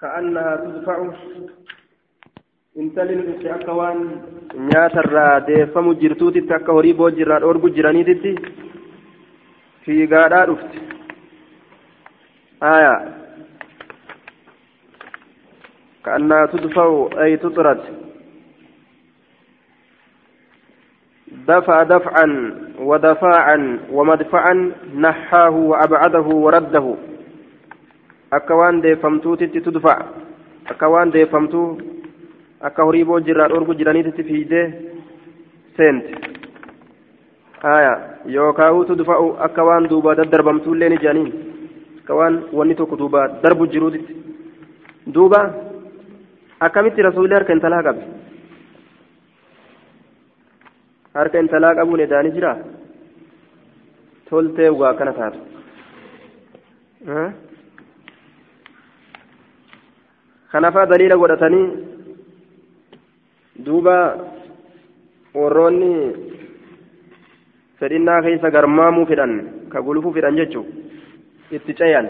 [0.00, 0.96] كأنها تدفع
[2.80, 3.98] intalli nuti akka waan
[4.70, 8.34] nyaatarraa deeffamu jirtuutitti akka horii boojirraa dhoorgu jiraniititti
[9.84, 10.78] fiigaadhaa dhufte
[12.60, 12.94] aya
[16.04, 17.80] كأنها تدفع أي تطرد
[21.48, 22.26] دفع دفعا
[22.78, 26.86] ودفاعا ومدفعا نحاه وأبعده ورده
[28.32, 29.96] أكوان دي فمتوتي تدفع
[30.70, 31.62] أكوان دي فمتو
[32.68, 34.64] akka horii boojirraa dhorgu jiraniititti fiidee
[35.76, 36.10] seente
[37.62, 37.92] haya
[38.34, 41.30] yookaan tudfa'u akka waan duubaa daddarbamtuullee ni jedhaniin
[42.00, 44.14] akka waan wanni tokko duubaa darbu jiruutitti
[45.14, 45.40] duuba
[46.68, 48.02] akkamitti rasuulli harka intalaa qabe
[51.20, 52.56] harka intalaa qabuun edaanii jira
[54.30, 55.38] toltee ugaa akkana taatu
[60.52, 61.66] kanafaa daliila godhatanii
[63.66, 63.96] duuba
[65.34, 65.90] warroonni
[67.80, 69.32] fedhinnaa keessa garmaamuu fedhan
[69.72, 70.66] ka gulufuu fedhan jechuun
[71.58, 72.08] itti cayan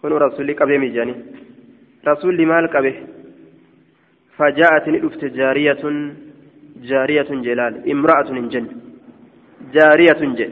[0.00, 1.16] kunu rasuulli qabee miijanii
[2.10, 2.92] rasuulli maal qabe
[4.38, 5.82] فجاءت ندفت جارية
[6.90, 8.66] جارية جلال امرأة جن
[9.76, 10.50] جارية جن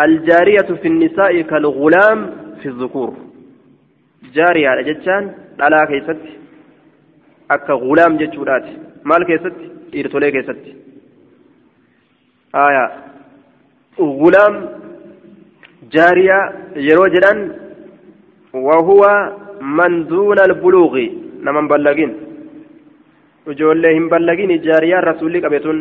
[0.00, 2.18] الجارية في النساء كالغلام
[2.60, 3.10] في الذكور
[4.34, 5.24] جارية جتان
[5.60, 6.40] على كيست
[7.54, 8.72] akka gulaam jechuudhaati
[9.10, 10.70] maal keessatti dhiirtolee keessatti
[12.64, 12.84] aya
[14.22, 14.54] gulaam
[15.94, 16.44] jaariyaa
[16.88, 17.40] yeroo jedhan
[18.66, 19.12] wahuwa
[19.78, 21.06] man duuna albuluuqi
[21.48, 22.12] naman ballagin
[23.54, 25.80] ijoollee hin ballagin jaariyaan rasuulli qabe tun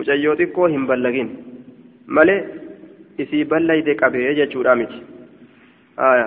[0.00, 1.30] mucayyoo xiqqoo hin ballagin
[2.18, 2.40] malee
[3.24, 5.00] isii ballayde qabee jechuudha miti
[6.10, 6.26] aya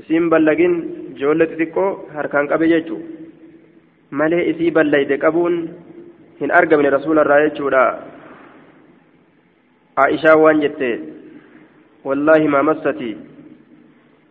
[0.00, 0.74] isiin ballagin
[1.14, 3.06] ijoollee xixiqqoo harkaan qabe jechuudha
[4.18, 5.56] malee isii ballayde qabuun
[6.40, 7.86] hin argamne rasuularraa jechuudha.
[9.98, 10.82] عائشة وان جت
[12.04, 13.16] والله ما مستي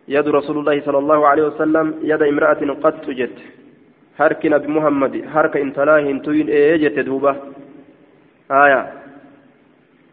[0.08, 3.38] يد رسول الله صلى الله عليه وسلم يد امرأة قد جت
[4.18, 7.32] حرك نبي محمد حرك انتلاه انتوين إيه جت دوبة
[8.50, 8.82] آية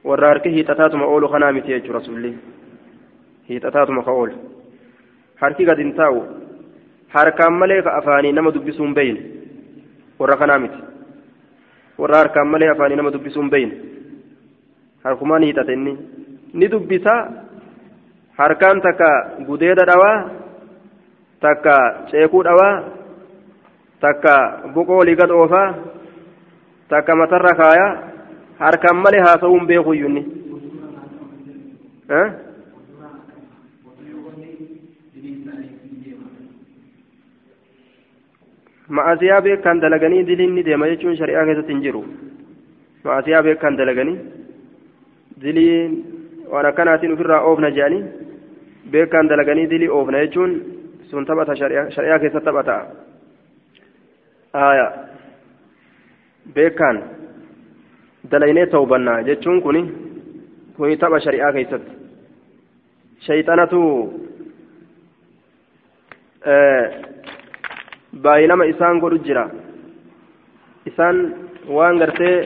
[0.04, 2.36] والرارك هي تتاتم أول خنامتي رسول الله
[3.48, 4.02] هي تتاتم
[5.44, 6.20] harki gad hin taa'u
[7.16, 9.22] harkaan malee afaanii nama dubbisuu hin beeyne
[10.20, 10.80] warra kanaa miti.
[12.00, 13.76] Warra harkaan malee afaanii nama dubbisuu hin beeyne
[15.04, 15.98] harkumaa ni hixate inni.
[16.54, 17.14] Ni dubbisa
[18.38, 19.10] harkaan takka
[19.48, 20.30] gudeeda dhawaa
[21.46, 21.76] takka
[22.12, 22.84] ceekuu dhawaa
[24.06, 24.34] takka
[24.74, 25.76] boqoo liga gad
[26.90, 27.92] takka matarra kaayaa
[28.64, 30.24] harkaan malee haasa'uu hin beeku iyyuu inni.
[38.98, 42.02] Ma'asiyaa beekaan dalaganii diliin ni deema jechuun shari'aa keessatti hin jiru
[43.06, 44.18] ma'asiyaa beekaan dalaganii
[45.46, 45.96] diliin
[46.52, 48.04] waan akkanaatiin ofirraa oofna jedhanii
[48.92, 50.54] beekaan dalaganii dilii oofna jechuun
[51.10, 52.78] sun taphata shari'aa keessatti taphata
[56.56, 57.04] beekaan
[58.32, 59.84] dalaynee tawbannaa jechuun kuni
[60.78, 61.92] kuni tapha shari'aa keessatti
[63.28, 63.82] shayxanatu
[68.22, 69.50] baay'inama isaan godhu jira.
[70.86, 71.34] Isaan
[71.68, 72.38] waan gartee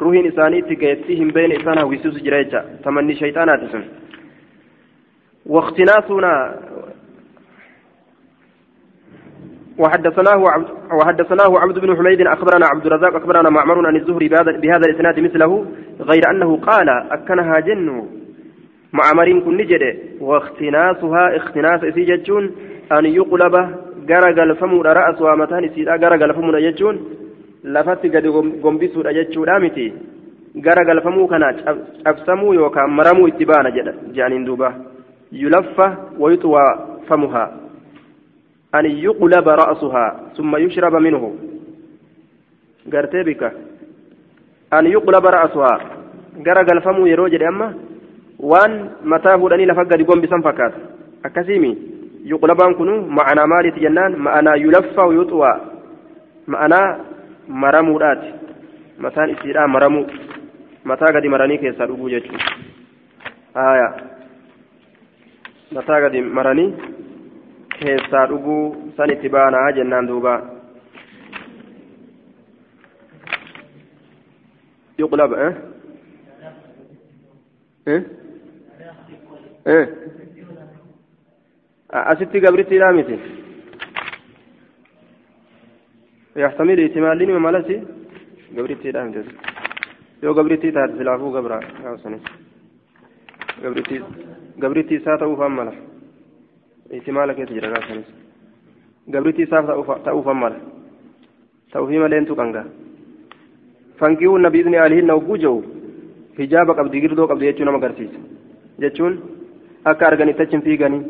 [0.00, 2.64] ruhiin isaanii itti gahetti hin beekne isaan hawwisiisu jira jecha.
[2.82, 3.84] Tamanni shayxaanaati sun.
[5.46, 6.54] واختناسنا
[9.78, 10.68] وحدثناه عبد
[11.00, 15.66] وحدثناه عبد بن حميد أخبرنا عبد الرزاق أخبرنا معمر عن الزهري بهذا الإسناد مثله
[16.00, 18.08] غير أنه قال أكنها جن.
[18.92, 19.98] معمر كن نجد.
[20.20, 22.44] واختناسها اختناس اسيجتون
[22.92, 23.54] أن يقلب
[24.10, 26.98] gara galfamuudha ra'asuhaa mataan isiidha gara galfamuudha jechuun
[27.64, 28.28] lafatti gadi
[28.64, 29.92] gombisuudha jechuudha miti
[30.56, 31.52] gara galfamuu kana
[32.04, 34.74] cabsamuu yookaan maramuu itti baana jedhaniin duuba
[35.32, 35.86] yulaffa
[36.18, 36.78] wayuxuwaa
[37.08, 37.50] famuhaa
[38.72, 41.28] an yuqlaba ra'suhaa summa yushraba minhu
[42.88, 43.52] gartee bika
[44.70, 45.80] an yuqlaba ra'suhaa
[46.42, 47.74] gara galfamuu yeroo jedhe amma
[48.40, 50.78] waan mataa fuudhanii lafa gadi gombisan fakkaata
[51.22, 51.95] akkasiimi
[52.26, 55.52] يقلبان كنو معنا مالي جنان معنا يلفى ويطوى
[56.46, 56.80] معنا
[57.48, 58.22] مرمودات.
[58.98, 60.06] متان استيرا مرمو.
[60.84, 62.36] متى قد مرني كيسا ربو جيتشو.
[63.56, 63.88] آية.
[65.72, 66.66] متى قد مرني
[67.78, 68.56] كيسا ربو
[68.96, 70.34] سنتبانا جنان دوبا.
[74.98, 75.54] يقلب آه؟
[77.88, 78.02] آه؟
[79.66, 79.88] آه؟
[82.12, 83.18] Asitti gabrittiidhaa miti
[86.36, 87.76] يحتمل احتمال لين مملسي
[88.56, 89.26] قبرتي لا مجد
[90.22, 91.58] يو قبرتي تات سلافو قبرا
[93.64, 93.96] قبرتي
[94.62, 95.72] قبرتي ساتا وفملا
[96.94, 98.08] احتمالك يتجرى سنس
[99.14, 100.58] قبرتي ساتا وفملا
[101.72, 102.64] توفي ملين تقنقا
[104.52, 105.56] بإذن آلهن وقوجو
[106.38, 108.18] hijaaba qabdi girdoo qabdi jechuu nama agarsiisa.
[108.82, 109.14] Jechuun
[109.90, 111.02] akka arganitti achi hin fiiganii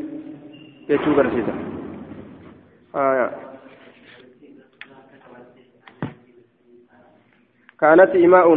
[0.88, 1.54] jechuu agarsiisa
[7.80, 8.54] كانت إماء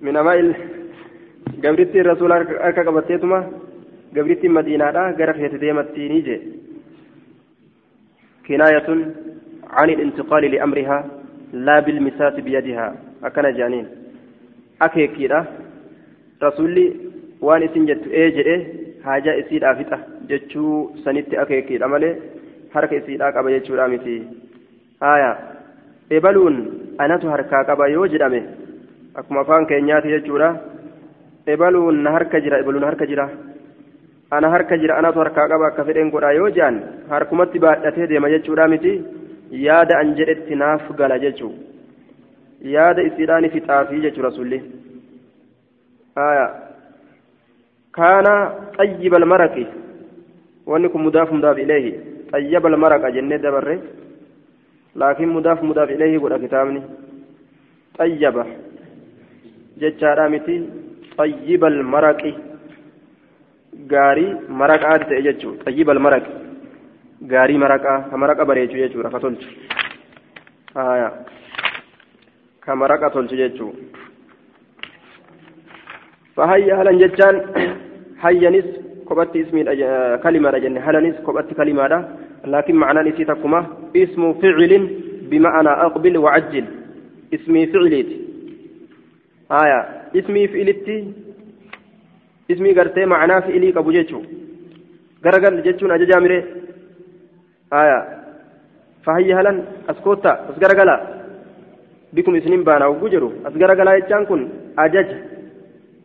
[0.00, 0.38] من أماء
[1.64, 3.50] قبرت الرسول أركا قبتيتما
[4.16, 4.86] قبرت مدينة
[5.18, 6.36] غرف يتديمت نيجي
[8.46, 8.88] كناية
[9.70, 10.98] عن الانتقال لأمرها
[11.52, 12.86] لا بالمساس بيدها.
[13.24, 13.86] أكن جانين.
[14.82, 15.46] أكيكيرا
[16.42, 16.86] رسولي
[17.62, 18.54] isin jettu ee jedhe
[19.02, 19.98] haajaa isiidhaa fixa
[20.30, 22.14] jechuu sanitti akeekiidha malee
[22.74, 24.16] harka isiidhaa qaba jechuudha miti
[25.04, 25.30] haya
[26.18, 26.56] ebaluun
[27.04, 28.40] anatu harkaa qaba yoo jedhame
[29.20, 30.48] akkuma afaan keenyaati jechuudha
[31.54, 33.26] ebaluun na harka jira ebaluun harka jira
[34.36, 36.76] ana harka jira anatu harkaa qaba akka fedhen godha yoo jedhan
[37.12, 38.92] harkumatti baadhatee deema jechuudha miti
[39.66, 41.52] yaada an jedhetti naaf gala jechuu
[42.74, 44.58] yaada isiidhaani fixaafii jechuu rasulli
[46.20, 46.46] haya
[47.98, 48.32] kaana
[48.78, 49.66] xayyiba almaraqi
[51.64, 51.92] ileehi
[52.32, 53.76] xayyaba almaraqa jennee dabarre
[54.94, 56.82] laakiin mudaaf mudaaf ileehi godha kitaabni
[57.98, 58.44] xayyaba
[59.80, 60.56] jechaadha miti
[61.16, 62.32] xayyiba almaraqi
[63.92, 66.32] gaarii maraqaati ta'e jechuu xayyiba almaraqi
[67.32, 69.48] gaarii maraqaa ka maraqa bareechu jechuudha ka tolchu
[70.74, 71.08] haya
[72.64, 73.72] ka maraqa tolchu jechuu
[76.38, 77.34] فهيا هلا جتان
[78.22, 78.68] هيا نس
[79.08, 79.62] كبت اسمي
[80.24, 82.08] كلمة جنة هلا نس كبت كلمة
[82.44, 83.60] لكن معنى نسيتكما
[83.96, 84.72] اسم فعل
[85.30, 86.64] بمعنى أقبل وعجل
[87.34, 88.10] اسمي فعلت
[89.62, 89.80] آية
[90.16, 90.98] اسمي فعلتي
[92.50, 94.20] اسمي قرتي معنى فعلي كبو جيتشو
[95.24, 96.38] غرغل جيتشون أججا مري
[97.72, 97.98] آية
[99.04, 99.52] فهي هلا
[99.90, 100.96] أسكوتا أسغرغلا
[102.12, 104.40] بكم اسنين بانا وجرو أسغرغلا يتشان كن
[104.78, 105.08] أجج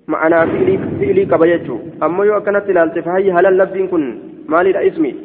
[0.07, 4.03] معنى فعلي فعلي قبا جيتشو أما يو أكنت لالتي فهي هلا لبين كن
[4.47, 5.15] مالي اسمي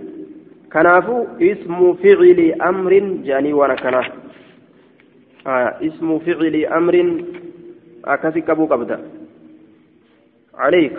[0.73, 2.93] كنافو اسم فعل أمر
[3.27, 4.03] جاني وانا كنا
[5.47, 6.95] آه اسم فعل أمر
[8.05, 8.99] أكثي كبو قبدا
[10.55, 10.97] عليك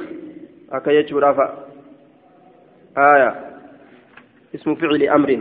[0.71, 1.49] أكا يجو رافع
[2.97, 3.35] آية
[4.55, 5.39] اسم فعل أمر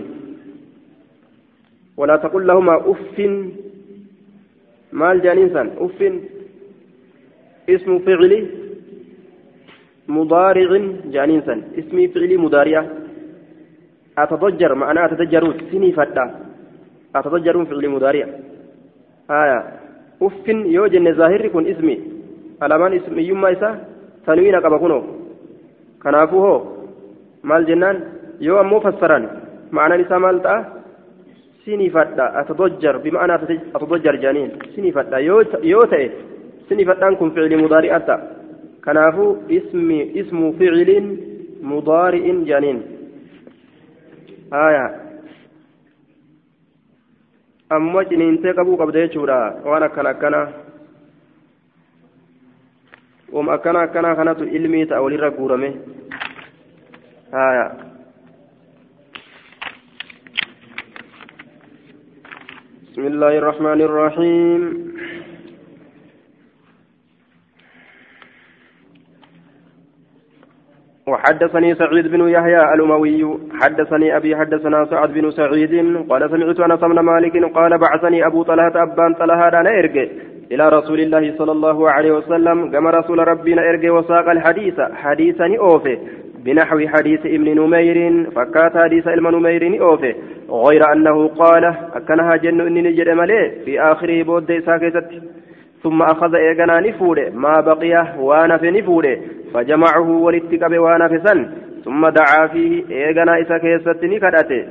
[1.96, 3.17] ولا تقل لهما أف
[4.93, 6.00] مال جانينسا أف
[7.69, 8.32] اسم فعل
[10.09, 10.70] مضارع
[11.15, 12.87] جانسا اسم فعل مضارع.
[14.19, 16.25] أتضجر ما أنا أتضجر سني فتا.
[17.17, 18.26] أتضجر فعل مضارع.
[19.31, 19.59] آية.
[20.23, 21.97] أف يوجد نزاهر يكون اسمي.
[22.62, 23.71] ألمان اسم يما إسا
[24.26, 25.00] تنوين كبكونو
[26.03, 26.49] كان أفوه
[27.44, 27.97] مال جنان.
[28.41, 29.25] يو أمو فسران.
[29.73, 30.55] ما أنا نسا مالتا
[31.64, 32.41] سني فتا.
[32.41, 32.97] أتضجر.
[33.05, 33.35] بما أنا
[33.76, 34.50] أتضجر جانين.
[34.76, 35.17] سني فتا.
[35.29, 35.53] يو, ت...
[35.62, 36.11] يو تأيه
[37.19, 38.19] kun ficili mudaari'a ta'a
[38.81, 41.06] kanaafuu ismi ismu ficiliin
[41.62, 42.79] mudaari'in jaaniin
[44.53, 44.91] aayaa
[47.71, 50.47] ammoo ciniintee qabuu qabda jechuudha waan akkana akkanaa
[53.33, 55.71] wam akkana akkana kanatu ilmii ta'a walirra guurame
[57.33, 57.66] haya
[62.99, 64.88] بسم الله الرحمن الرحيم
[71.09, 76.99] وحدثني سعيد بن يحيى الأموي حدثني أبي حدثنا سعد بن سعيد قال سمعت أنس بن
[77.00, 80.05] مالك قال بعثني أبو طلحة أبان طلحة أنا إرجع
[80.53, 85.99] إلى رسول الله صلى الله عليه وسلم كما رسول ربنا إرجع وساق الحديث حديثا أوفي
[86.45, 90.15] بنحو حديث ابن نمير فكات حديث ابن نمير أوفي
[90.50, 95.11] غير أنه قال أكنها جن إني نجد ملي في آخره بود ساكتت
[95.83, 99.19] ثم أخذ إيغانا نفوده ما بقي وأنا في نفوده
[99.55, 100.09] فجمعه
[101.09, 101.50] في سن
[101.85, 104.62] ثم دعا فيه إيغانا إسا كيست نكدته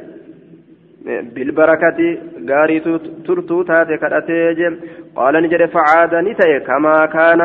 [1.05, 1.99] بالبركة
[2.49, 2.79] غاري
[3.25, 4.77] ترتو تاتي كدته
[5.15, 7.41] قال نجد فعاد نتي كما كان.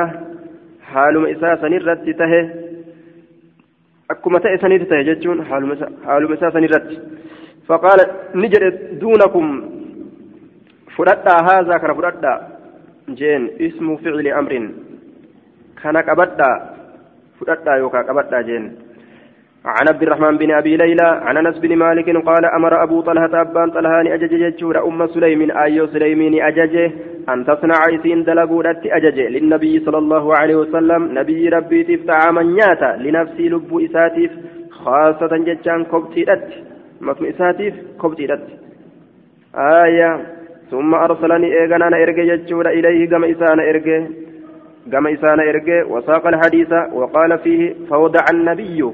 [0.92, 2.50] حال إساسا نرت تهي.
[4.10, 5.44] أكما تأسني تهي جتشون
[6.06, 6.88] حال إساسا نرت
[7.66, 7.98] فقال
[8.34, 9.46] نجد دونكم.
[10.96, 12.32] فردا هذا كان فردا
[13.08, 14.52] جين اسم فعل أمر.
[15.82, 16.50] كان قبدا
[17.46, 18.64] فردا يوكا قبدا جين
[19.64, 23.70] عن عبد الرحمن بن ابي ليلى عن انس بن مالك قال أمر ابو طلحه ابان
[23.70, 26.92] طلحان اجج جتشور ام سليم ايو سليمين اججه
[27.28, 32.90] ان تصنع عيسين دلقودت اججه للنبي صلى الله عليه وسلم نبي ربي تفتع من نياتا
[33.04, 34.30] لنفسي لب اساتيف
[34.70, 36.48] خاصة جتشان كبتيدت
[37.00, 38.46] مكم اساتيف كبتيدت
[39.84, 40.10] آية
[40.70, 43.98] ثم أرسلني إيغانا إرجع جتشور إليه كما إسانا إرجع
[44.92, 48.90] كما إسانا إرجع وساق الحديث وقال فيه فوضع النبي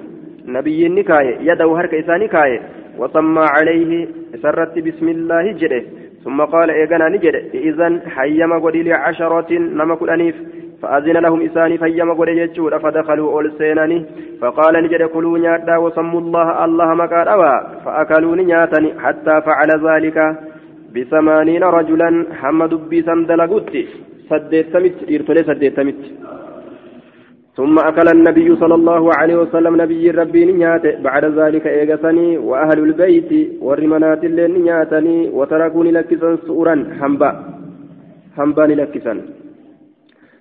[0.46, 2.60] نبي نكاية يده هرك إساني كاية
[2.98, 4.08] وسمى عليه
[4.42, 5.82] سرت بسم الله جده
[6.24, 10.34] ثم قال إيغانا نجد إذن حيما قولي لعشرة نما أنيف
[10.82, 14.04] فأذن لهم إساني فيما قولي يجود فدخلوا أول سيناني
[14.40, 20.18] فقال نجد كلوا نياتا وسموا الله الله مكان أوا فأكلوا نياتني حتى فعل ذلك
[20.94, 26.00] بثمانين رجلا حمد بسم دلقوتي سديتمت إرتلي سديتمت
[27.58, 33.30] ثم أكل النبي صلى الله عليه وسلم نبي ربي نيات بعد ذلك إيغسني وأهل البيت
[33.66, 37.30] والرمانات اللي نياتني وتركوني لكسا سؤرا حنبا
[38.36, 39.14] حنبا لكسا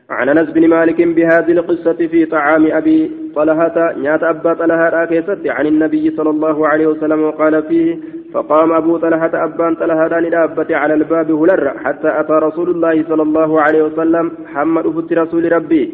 [0.10, 5.68] عن أنس بن مالك بهذه القصة في طعام أبي طلحة نيات أبا طلحة كيست عن
[5.68, 8.00] النبي صلى الله عليه وسلم وقال فيه
[8.34, 13.62] فقام أبو طلحة أبان طلحة ندابة على الباب هلر حتى أتى رسول الله صلى الله
[13.62, 15.94] عليه وسلم حمد أبت رسول ربي.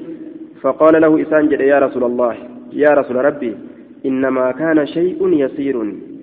[0.62, 2.36] فقال له إسان جد يا رسول الله
[2.74, 3.51] يا رسول ربي
[4.05, 5.75] إنما كان شيء يسير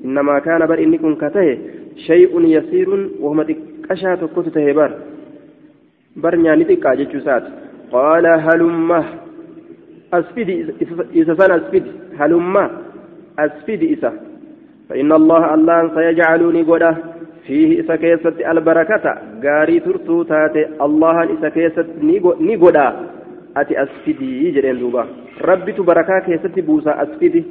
[0.05, 1.59] إنما كان بر إنكم كته
[1.97, 2.89] شيء يسير
[3.21, 4.91] وهم تكشات كتته بر
[6.17, 7.45] بر نياني تكا جتشوسات
[7.93, 9.05] قال هلمة.
[10.15, 10.49] أسفد
[11.15, 11.85] إذا سان أسفد.
[12.19, 12.71] هلمة.
[13.39, 14.13] أسفد إذا
[14.89, 16.97] فإن الله الله سيجعلني قدة.
[17.47, 19.05] فيه إذا كيست البركة.
[19.45, 21.87] غاري ترتو تاتي الله إذا كيست
[22.41, 22.89] نيقودا.
[23.55, 25.07] ati asfidii jedheen duuba
[25.41, 27.45] rabbitu barakaa keessatti buusa asfidi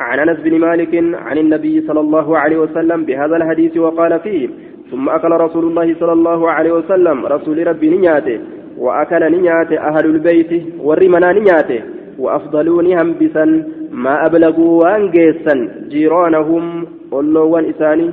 [0.00, 4.48] عن أنس بن مالك عن النبي صلى الله عليه وسلم بهذا الحديث وقال فيه
[4.90, 8.38] ثم اكل رسول الله صلى الله عليه وسلم رسول ربي نياته.
[8.77, 10.51] واكل نياته اهل البيت
[10.85, 11.81] والرمنا نياته
[12.19, 13.45] وافضلوني همبسا
[13.91, 15.55] ما ابلغوا وان جيسا
[15.91, 16.63] جيرانهم
[17.11, 18.09] قلوا وان اساني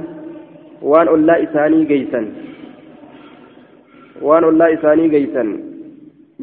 [0.82, 2.20] وان الله اساني جيسا
[4.22, 5.44] وان الله اساني جيسا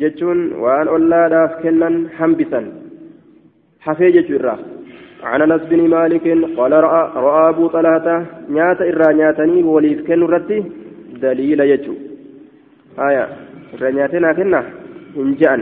[0.01, 2.65] jechuun waan ollaadhaaf kennan hambisan
[3.85, 4.59] hafee jechuu irraa
[5.23, 6.25] عن انس بن مالك
[6.57, 8.07] قال راى راى ابو طلحه
[8.49, 10.59] نيات إرى نياتني وليف كن رتي
[11.23, 11.93] دليل يجو
[13.07, 13.25] آية
[13.74, 14.60] إرى نياتنا كنا
[15.20, 15.60] إن جان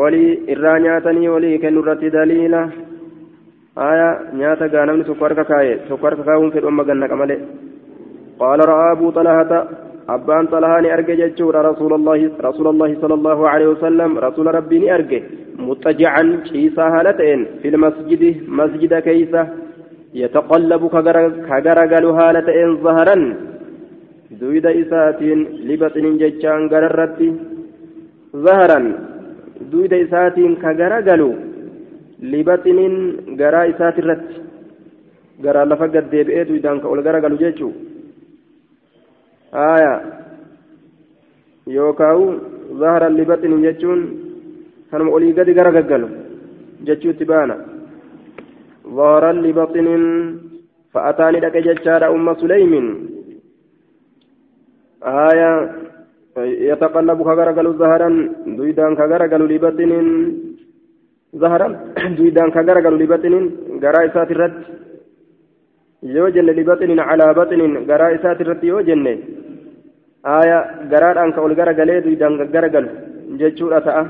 [0.00, 2.54] ولي إرى نياتني ولي كن رتي دليل
[3.88, 7.12] آية نياتا غانمني سكرك كاي سكرك كاون في الأمة جنك
[8.40, 9.52] قال راى ابو طلحه
[10.14, 15.20] أبان طلحاني أرجع جتشورا رسول الله رسول الله صلى الله عليه وسلم رسول ربي أرجع
[15.68, 18.22] متجعا كيسا هالتين في المسجد
[18.60, 19.42] مسجد كيسا
[20.14, 22.68] يتقلب كغرغل هالتين
[24.30, 27.28] ظهرا دويد إساتين لبطن جتشان غررتي
[28.36, 28.80] ظهرا
[29.70, 31.22] دويد إساتين كغرغل
[32.32, 32.78] لبطن
[33.40, 34.28] غرا إسات الرت
[35.44, 37.70] غرا لفقد ديبئي دويدان كأول غرغل جتشو
[39.54, 39.94] آية
[41.76, 42.20] يوكاو
[42.80, 44.00] ظهرا لبطن جتشون
[44.90, 46.12] كانوا أولي قد قرققلوا
[46.86, 47.56] جتشو تبانا
[48.96, 49.88] ظهرا لبطن
[50.92, 52.74] فأتاني لك جتشار أم سليم
[55.02, 55.50] آية
[56.70, 58.08] يتقلب كغرقل ظهرا
[58.46, 59.92] دويدان كغرقل لبطن
[61.36, 61.68] ظهرا
[62.18, 63.34] دويدان كغرقل لبطن
[63.82, 64.56] قرائسات الرد
[66.02, 69.12] yoo jenne libaxinin calaa baxinin garaa isaati irratti yoo jenne
[70.34, 70.58] aaya
[70.92, 72.90] garaadhaan ka ol garagalee duydaan garagalu
[73.40, 74.04] jechuudha ta'a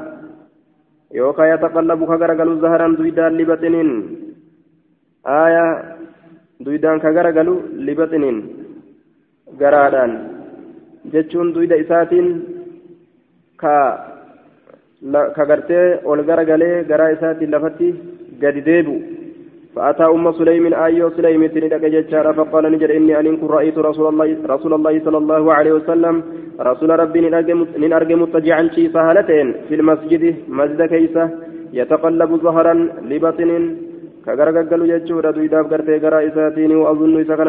[1.19, 3.91] yookaan yataqallabu ka garagalu zaharan duydaan libaxinin
[5.25, 5.65] aaya
[11.13, 12.29] jechuun duyda isaatiin
[13.63, 13.75] ka
[15.37, 17.89] ka gartee ol garagalee garaa isaatiin lafatti
[18.43, 19.17] gadi deebi'u
[19.77, 24.29] فأتى أم سليم آيو سليم تندك جتشارا فقال نجر إني أن كن رأيت رسول الله
[24.55, 26.15] رسول الله صلى الله عليه وسلم
[26.69, 27.21] رسول ربي
[27.81, 30.25] نين أرجى متجعا شي سهلتين في المسجد
[30.59, 31.25] مسجد كيسة
[31.79, 32.75] يتقلب ظهرا
[33.11, 33.51] لبطن
[34.25, 37.49] كغرغل جتشورا دويداف غرتي غرا إساتين وأظن إذا كان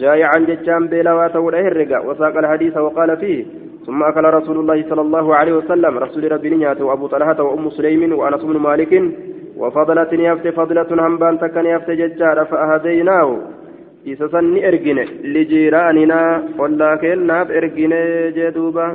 [0.00, 3.44] جايعا جتشان بلا واتولا هرقا وساق الحديث وقال فيه
[3.86, 8.02] ثم أكل رسول الله صلى الله عليه وسلم رسول ربي نياته وأبو طلحة وأم سليم
[8.18, 8.92] وأنس بن مالك
[9.60, 13.28] وفضلت نيافت فضلة هنبان تكن يافت ججار فأهديناه.
[14.12, 14.98] إسسا نئرقن
[15.34, 16.20] لجيراننا
[16.58, 17.92] قلا كيلناف إرقن
[18.36, 18.86] جدوبا.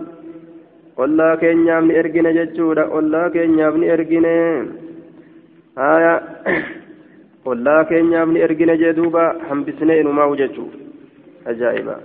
[0.97, 4.25] قلا كينياف نئرقن ججودا قلا كينياف نئرقن
[5.77, 6.13] آية
[7.89, 10.85] كين يامني إرقنا جدوبا حنبسنا إنما وجدوا
[11.47, 11.97] أجائبا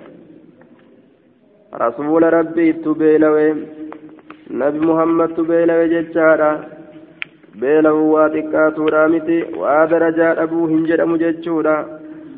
[1.74, 3.48] رسول ربي تبيلوي
[4.50, 6.52] نبي محمد تبيلوي جتشارا
[7.60, 11.74] beela'uu waa xiqqaatuudha miti waa darajaa dhabuu hin jedhamu jechuudha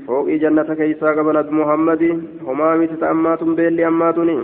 [0.06, 2.08] fooqii jannata keeysaa qaba nabi muhammadi
[2.46, 4.38] homaa miti ta ammaatun beelli ammaatuni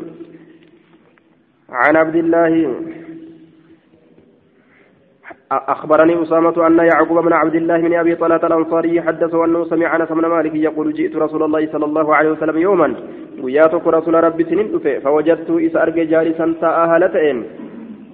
[1.69, 2.53] عن عبد الله
[5.53, 10.09] أخبرني أسامة أن يعقوب بن عبد الله من أبي طلحة الأنصاري حدثه أنه سمع أنس
[10.13, 12.95] بن مالك يقول جئت رسول الله صلى الله عليه وسلم يوما
[13.43, 17.43] وياتك رسول ربي سنين فوجدت إذا أرجى جالسا ساء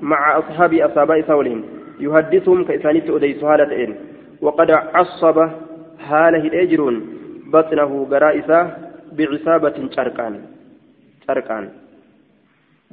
[0.03, 1.63] مع أصحابي أصحاب إساولهم
[2.01, 3.95] يحدثهم كإسانيت أديس هالتين
[4.41, 5.39] وقد عصب
[6.09, 6.97] هاله الأجرون
[7.53, 8.77] بطنه غرائسة
[9.17, 10.35] بعصابة شركان
[11.27, 11.69] شركان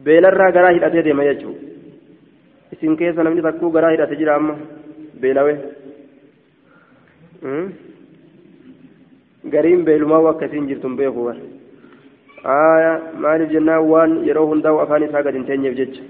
[0.06, 1.71] beelarraa garaa hidhatee deema jechuun
[2.74, 4.56] isin keessa namni takkuu garaa hidhate jira amma.
[5.22, 5.54] Beelawe
[9.52, 11.38] gariin beelumaa akka isiin jirtun beeku bar.
[13.24, 16.02] Maaliif jennaan waan yeroo hundaa'u afaan isaa gad hin teenyeef jecha?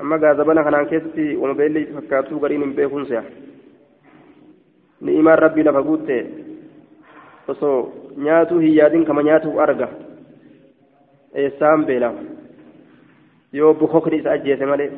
[0.00, 3.22] Amma gaazabana kanaan keessatti wama beelli fakkaatuu gariin hin beekuun se'a.
[5.00, 6.16] Ni'imaan rabbii lafa guutte
[7.48, 7.76] osoo
[8.16, 9.88] nyaatuu hin yaadin kama nyaatuuf arga.
[11.34, 12.20] Eessaan beelama
[13.58, 14.90] yoo bukokni isa ajjeese malee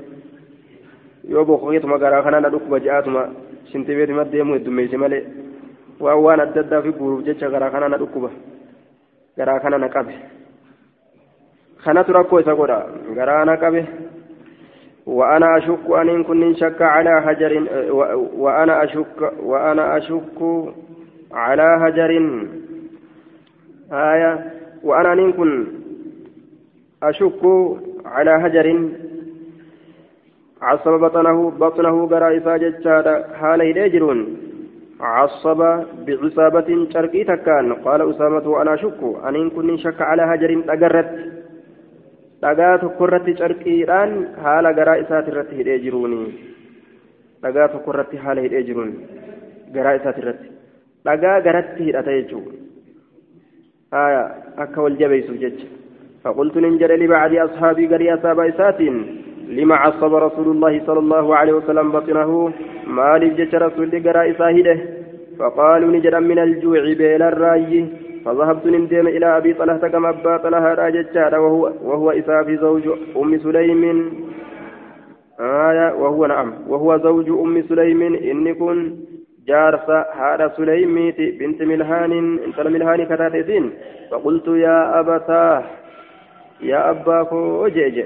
[1.32, 3.22] yoo bukoketuma garaa kana na dhukkuba je'aatuma
[3.72, 5.22] shintibeetuma deemu heddummeesse malee
[6.04, 8.30] waan waan adda addaa fi guuruuf jecha garaa kana na dhukkuba
[9.38, 10.14] garaa kana na qabe
[11.84, 12.78] kanatu rakkoo isa godha
[13.20, 13.82] garaa na qabe
[15.06, 17.52] وأنا أشك أن كن شك على حجر
[18.36, 20.38] وأنا أشك وأنا أشك
[21.32, 22.10] على حجر
[23.92, 24.32] آية
[24.82, 25.66] وأنا أن كن
[27.02, 27.42] أشك
[28.05, 28.67] على حجر
[30.61, 33.07] عصب بطنه بطنه قرائفا جتشاد
[33.39, 34.19] حال يجرون
[35.01, 35.59] عصب
[36.05, 41.11] بعصابة شرقي تكان قال أسامة وأنا أشك أن كن شك على حجر أقرت
[42.41, 44.11] dhagaa tokkorratti carqiidhaan
[44.43, 46.21] haala garaa isaati irratti hidhee jiruuni
[47.43, 48.91] dhagaa tokkorratti haala hidhee jiruun
[49.75, 50.49] garaa isaati irratti
[51.09, 52.57] dhagaa garatti hidhata jechuudha
[54.65, 55.67] akka wal jabeessuuf jecha
[56.26, 58.94] فقلت ننجر لبعض أصحابي قري أصحاب إساتين.
[59.48, 62.52] لما عصب رسول الله صلى الله عليه وسلم بطنه
[62.86, 64.78] ما لجت رسول قرأ إساهده.
[65.38, 67.86] فقالوا نجرا من الجوع بين الرأي.
[68.24, 72.82] فذهبت نندم إلى أبي طلحة كما أبا طلحة راجتشار وهو, وهو إسافي زوج
[73.16, 73.82] أم سليم.
[75.40, 76.52] آية وهو نعم.
[76.68, 78.02] وهو زوج أم سليم.
[78.02, 78.96] إني كن
[79.48, 83.70] جارسة هذا سليميت بنت ملهان انت ملهان كتاتين
[84.10, 85.62] فقلت يا أبتاه
[86.60, 88.04] يا أباكو جيجي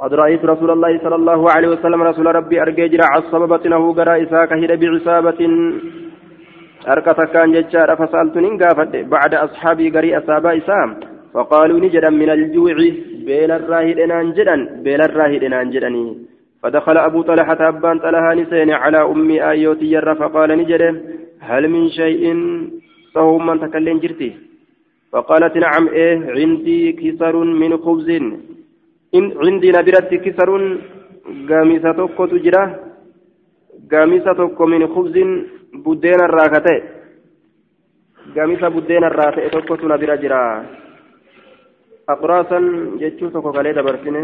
[0.00, 4.52] قد رأيت رسول الله صلى الله عليه وسلم رسول ربي أرججر عصب بطنه قرا إساك
[4.52, 5.40] هيد بعصابة
[6.86, 10.86] jechaadha fasaaltu nin gaafadhe bacda asxaabii garii asaabaa isaa
[11.34, 12.88] faqaaluu ni jedhan min aljuuci
[13.26, 16.10] beelarraa hidhenaan jedhan beelarraa hidhenaan jedhanii
[16.62, 20.94] فدخل أبو طلحة أبان طلحة نسين على أمي آيوتي فقال نجده
[21.40, 22.22] هل من شيء
[23.14, 24.47] صهو من تكلم جرتي
[25.12, 28.08] فقالت نعم إيه عندي كسر من خبز
[29.14, 30.48] إن عندي نبرت كسر
[31.48, 32.62] قامسة تكو تجرى
[33.92, 35.16] قامسة تكو من خبز
[35.72, 36.78] buddeena irraa ka ta'e
[38.34, 40.40] gamisa buddeena irraa ta'e tokkotu na bira jira
[42.08, 44.22] aqraasan jechuu tokko kalee dabarsine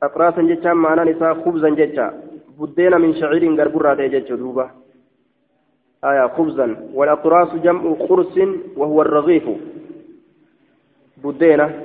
[0.00, 2.12] aqraasan jechaan maanaan isaa kubzan jecha
[2.58, 4.70] buddeena min shaciiriin garburraa ta'e jechuu duuba
[6.04, 8.38] آية خبزا والأقراص جمع قرص
[8.76, 9.46] وهو الرغيف
[11.24, 11.82] بدينة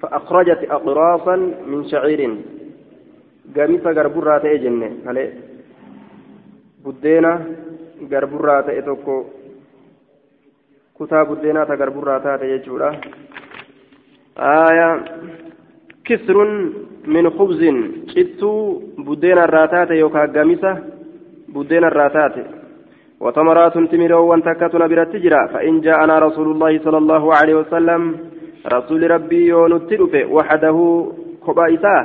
[0.00, 2.20] فأخرجت أقراصا من شعير
[3.56, 4.90] قميص قربرة جنة
[11.28, 12.88] buddeenaa ta garburraa taate jechuudha
[14.48, 14.94] aayaa
[16.06, 16.52] kisrun
[17.06, 17.78] min khubzin
[18.14, 20.76] cittuu buddeena irraa taate yookaan gamisa
[21.52, 22.44] buddeena irraa taate
[23.22, 28.16] وتمرات تمروا وانتكتنا برتجرا فإن جاءنا رسول الله صلى الله عليه وسلم
[28.66, 31.06] رسول ربي يونتلف وحده
[31.46, 31.96] خبائثا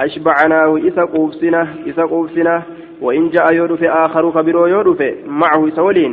[0.00, 2.62] أشبعناه إسا قوفسنا إسا قوفسنا
[3.00, 6.12] وإن جاء يودف آخر كبيرو يودف معه سولين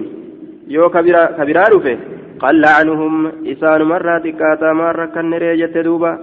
[0.68, 1.98] يو كبيرا كبيرا دفه
[2.40, 6.14] قال عنهم إسان مرة تكاتا مرة كنريجة دوبا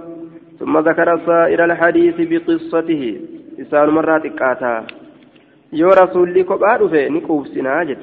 [0.59, 3.21] ثم ذكر سائر الحديث بقصته
[3.61, 4.83] إسان مرة تكاتا.
[5.73, 7.97] يو رسولي كبا دفه نكوف سناجت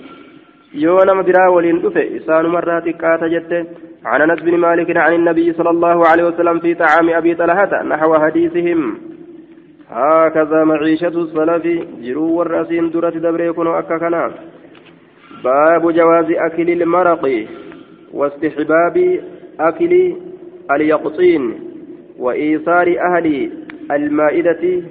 [0.75, 3.67] نما برا ولين دفه إسان مرة تكاتا جت
[4.05, 8.15] عن أنس بن مالك عن النبي صلى الله عليه وسلم في طعام أبي طلحة نحو
[8.15, 8.99] حديثهم.
[9.91, 11.65] هكذا معيشة السلف
[12.03, 14.33] جرو والرأسين درة دبريكون أككنا
[15.45, 17.47] باب جواز أكل المرق
[18.13, 19.21] واستحباب
[19.61, 20.17] أكل
[20.71, 21.61] اليقطين
[22.19, 23.51] وإيثار أهل
[23.91, 24.83] المائدة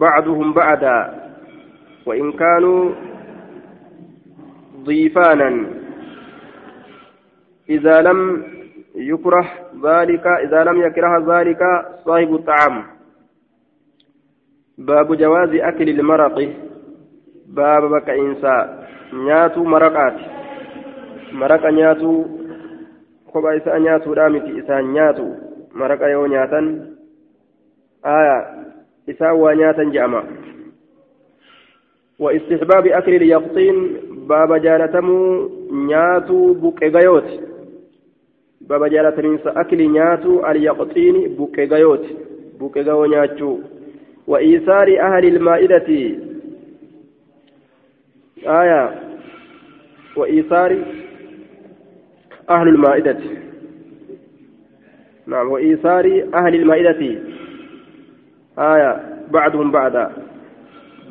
[0.00, 1.14] بعضهم بعدا.
[2.06, 2.90] وإن كانوا
[4.84, 5.66] ضيفانا.
[7.70, 8.44] إذا لم
[8.94, 9.46] يكره
[9.84, 11.62] ذلك إذا لم يكره ذلك
[12.04, 12.84] صاحب الطعام.
[14.78, 16.48] باب جواز أكل المرق.
[17.46, 20.16] باب بك إنساء نياتو مرقات.
[21.32, 22.38] مرق نياتو
[23.56, 25.36] isaa nyaatuudha miti isaan nyaatu
[25.74, 26.96] maraqa yoo nyaatan
[28.02, 28.36] aya
[29.06, 30.22] isaan waa nyaatan je'ama
[32.18, 33.76] واستحباب أكل اليقطين
[34.28, 37.28] باب جالتمو نياتو بقيغيوت
[38.60, 42.06] باب جالتمو أكل نياتو اليقطين بقيغيوت
[42.60, 43.58] بقيغيو نياتو
[44.26, 45.88] وإيثار أهل المائدة
[48.46, 48.82] آية
[50.16, 50.78] وإيثار
[52.50, 53.18] أهل المائدة
[55.26, 57.18] نعم وإيثار أهل المائدة
[58.58, 60.12] آية بعضهم بعدا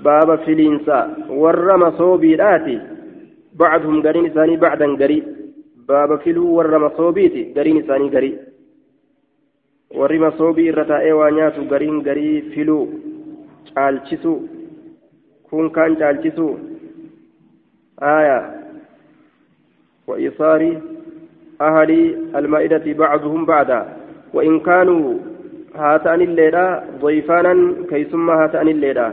[0.03, 2.96] باب فلينسا ورم صوبيراتي
[3.57, 5.23] بعضهم قرين ثاني بعدا قري.
[5.87, 8.31] باب فلو ورم صوبيتي قرين ثاني قري.
[9.97, 12.79] ورم صوبي رتائي وانياتو قرين قري فلو
[13.77, 14.33] caalchisu
[15.49, 16.57] kun kaan caalchisu
[17.97, 18.39] آية.
[20.07, 20.61] وإيصار
[21.61, 21.91] أهل
[22.35, 23.81] المائدة بعضهم بعدا
[24.33, 25.13] وإن كانوا
[25.75, 27.53] هاتان الليلة ضيفانا
[27.89, 29.07] كيسما هاتان الليلة.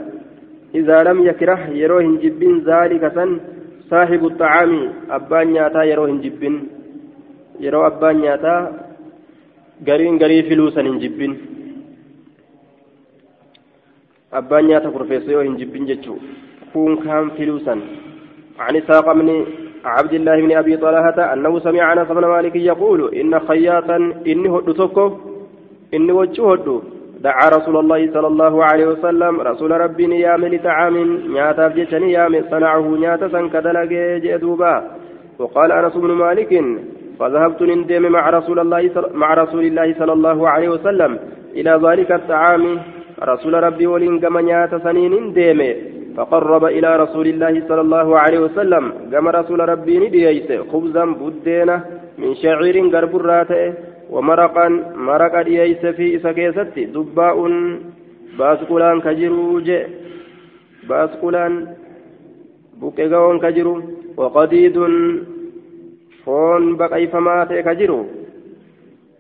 [0.74, 3.40] إذا لم يكره يروهن جبين ذلك سن
[3.93, 4.71] صاحب الطعام
[5.17, 6.55] أبان ياتا يروهن جبين
[7.59, 8.55] يرو أبان ياتا
[9.87, 11.33] قرين قري فلوسا جبين
[14.39, 16.15] أبان ياتا كرفيسو يروهن جبين جتشو
[16.73, 17.75] كون كان فلوسا
[18.59, 19.29] عن إسحاق بن
[19.85, 24.71] عبد الله بن أبي طلحة أنه سمع أنس بن مالك يقول إن خياطا إني هدو
[24.79, 25.05] تكو
[25.93, 26.75] إني وجه هدو
[27.24, 30.96] دعا رسول الله صلى الله عليه وسلم رسول ربي نيام لطعام
[31.34, 33.90] نياتا بجتني نيام صنعه نياتا سنكدلق
[34.24, 34.74] جئدوبا
[35.40, 36.52] وقال أنس بن مالك
[37.18, 38.82] فذهبت نندم مع رسول الله
[39.22, 41.12] مع رسول الله صلى الله عليه وسلم
[41.58, 42.64] إلى ذلك الطعام.
[43.32, 45.60] رسول ربي ولين كما نياتا سنين ندم
[46.16, 48.84] فقرب إلى رسول الله صلى الله عليه وسلم.
[49.12, 51.76] كما رسول ربي نديس خبزا بدينا
[52.18, 53.64] من شعير قرب الراته
[54.13, 57.37] ومرقا مرق دييس في إسكيستي دباء
[58.39, 59.71] باسكولان كجروج
[60.89, 61.53] باسكولان
[62.79, 63.81] بوكيغاون كجرو
[64.17, 64.77] وقديد
[66.25, 68.05] فون بقي فماتي كجرو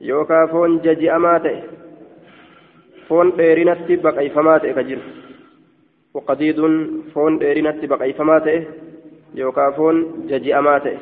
[0.01, 1.55] يوكا فون ججي أماتي
[3.07, 5.01] فون ديرينتي بقي فماتي كجرو
[6.13, 6.57] وقديد
[7.13, 8.57] فون ديرينتي بقي فماتي
[9.35, 9.95] يوكا فون
[10.29, 10.97] ججي أماتي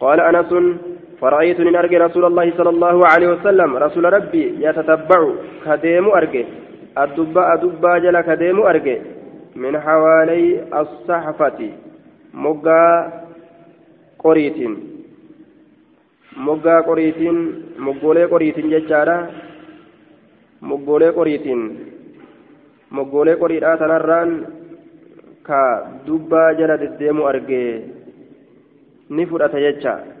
[0.00, 0.52] قال أنس
[1.22, 5.20] فرأيت من أرجع رسول الله صلى الله عليه وسلم رسول ربي يتتبع
[5.66, 6.44] كديم أرجع
[6.98, 8.96] الدباء دبا جل كديم أرجع
[9.56, 10.44] من حوالي
[10.80, 11.60] الصحفة
[12.34, 12.84] مقا
[14.24, 14.58] قريت
[16.36, 17.20] مقا قريت
[17.78, 19.18] مقولي قريت ججارة
[20.62, 21.46] مقولي قريت
[22.96, 24.30] مقولي قريت تنران
[25.48, 27.62] كدبا جل ديم أرجع
[29.10, 30.18] نفرة ججارة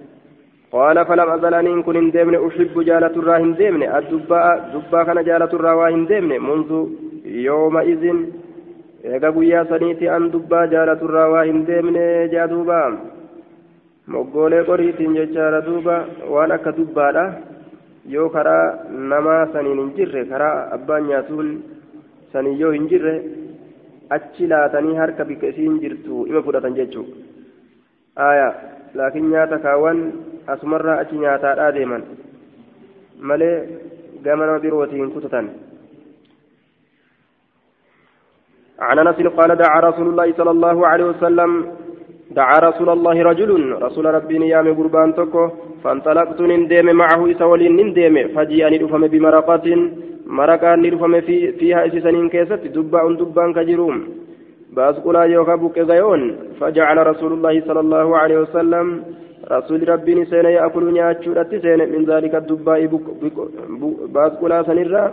[0.73, 5.73] قال فلم أزل أن كن هندمن أحب جالة الرا هندمن الدباء دباء كان جالة الرا
[5.73, 6.71] وهندمن منذ
[9.03, 12.77] an dubbaa jaalaturraa waa hin deemne jaa duuba
[14.13, 15.95] moggoolee qoriitiin jechaadha duuba
[16.33, 17.23] waan akka dubbaadha
[18.13, 18.65] yoo karaa
[19.11, 21.49] namaa saniin hin jirre karaa abbaan nyaatuun
[22.33, 23.15] sanii yoo hin jirre
[24.17, 27.05] achi laatanii harka bikka isiin jirtu ima fudhatan jechuu
[28.27, 28.53] aayaa
[29.01, 30.01] laakiin nyaata kaawwan
[30.47, 32.03] asumarraa achi nyaataadhaa deeman.
[33.19, 33.55] Malee
[34.23, 35.49] gama nama birootiin kutatan.
[38.79, 41.51] عن انس قال دعا رسول الله صلى الله عليه وسلم
[42.39, 43.51] دعا رسول الله رجل
[43.85, 45.43] رسول ربي نيام قربان تكو
[45.83, 49.67] فانطلقت نندم معه إسولين نندم فجيء ندفم بمرقة
[50.39, 53.97] مرقة ندفم في فيها إسسنين كيست دباء دبان كجروم
[54.75, 56.21] باسقلا يوكا بوك غيون
[56.59, 58.87] فجعل رسول الله صلى الله عليه وسلم
[59.51, 62.85] رسول ربي سين يأكل نياتشو سين من ذلك الدباء
[64.13, 65.03] باسقلا سنرا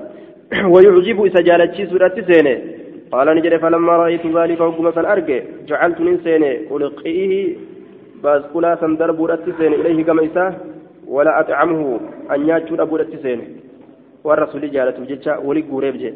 [0.72, 2.46] ويعجب إسجالتشي سورة سين
[3.12, 7.56] قال نجري فلما رأيت ذلك وقم أرجع جعلت ننسين ألقيه
[8.22, 10.52] باسقلا سندر بورت سين إليه كما إساه
[11.14, 12.00] ولا أطعمه.
[12.34, 13.40] أن ياتشو بورت سين
[14.24, 16.14] والرسول جالته جتشا ولي قريب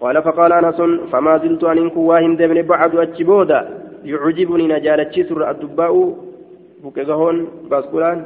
[0.00, 0.80] قال فقال أنس
[1.12, 3.60] فما زلت أن إنكو واهن دمن بعد أتشبودا
[4.04, 5.94] يعجبني نجالتشي سر الدباء.
[6.84, 7.36] بكغهون
[7.70, 8.18] باسكولان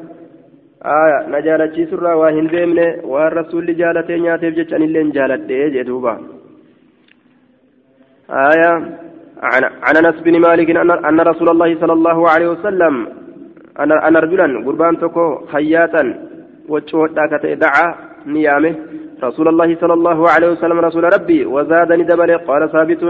[1.02, 2.78] آية نجالتشي سر واهن دمن
[3.12, 5.42] والرسول جالتين ياتيف جتشان اللين جالت
[5.74, 6.14] جدوبا
[8.52, 8.72] آية
[9.86, 10.68] عن انس بن مالك
[11.10, 12.94] ان رسول الله صلى الله عليه وسلم
[13.82, 16.02] ان ان رجلا قربان تكو خياطا
[16.72, 17.86] وجودا كته دعا
[18.26, 18.74] نيامه
[19.26, 23.02] رسول الله صلى الله عليه وسلم رسول ربي وزادني دبل قال ثابت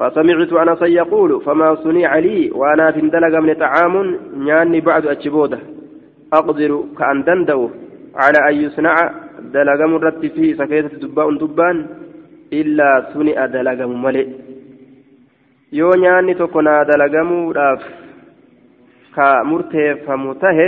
[0.00, 3.94] فسمعت انس يقول فما صنع لي وانا في دلق من طعام
[4.36, 5.58] نياني بعد اتشبوده
[6.32, 7.70] اقدر كان دندو
[8.14, 8.96] على ان يصنع
[9.54, 11.76] دلق مرت فيه سكيتة دباء دبان
[12.52, 14.26] الا صنع دلق ملئ
[15.72, 17.82] yoo nyaanni tokko naa dalagamuudhaaf
[19.14, 20.66] ka murteeffamu tahe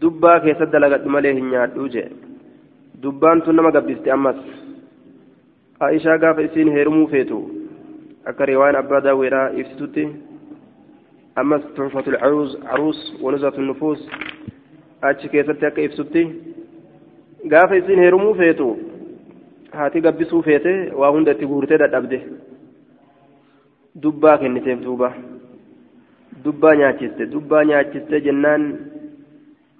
[0.00, 2.08] dubbaa keessatti dalagadhu malee hin nyaadhuu jee
[3.02, 4.38] dubbaan tun nama gabbiste ammas
[5.88, 7.40] aishaa gaafa isiin heerumuu feetu
[8.29, 10.05] akka riwaan abbaa daawweedhaa ibsitutti
[11.41, 14.01] ammas tuxfatul caruus wanuzatu nufuus
[15.01, 16.23] achi keessatti akka ibsutti
[17.53, 18.67] gaafa isiin heerumuu feetu
[19.77, 22.19] haati gabbisuu feete waa hunda itti guurtee dadhabde
[24.03, 25.09] dubbaa kenniteef duuba
[26.45, 28.63] dubbaa nyaachiste dubbaa nyaachiste jennaan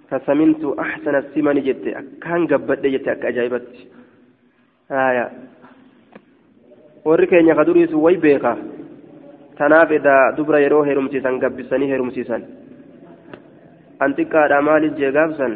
[0.09, 3.87] fasamintu axsana simani jette akkaan gabbadhe jette akka ajaa'ibatti
[7.05, 8.53] warri keenya ka duriisu way beeka
[9.57, 12.41] tanaaf edaa dubra yeroo heerumsiisan gabbisanii heerumsiisan
[14.03, 15.53] an xiqqaadha maaliif jee gaafsan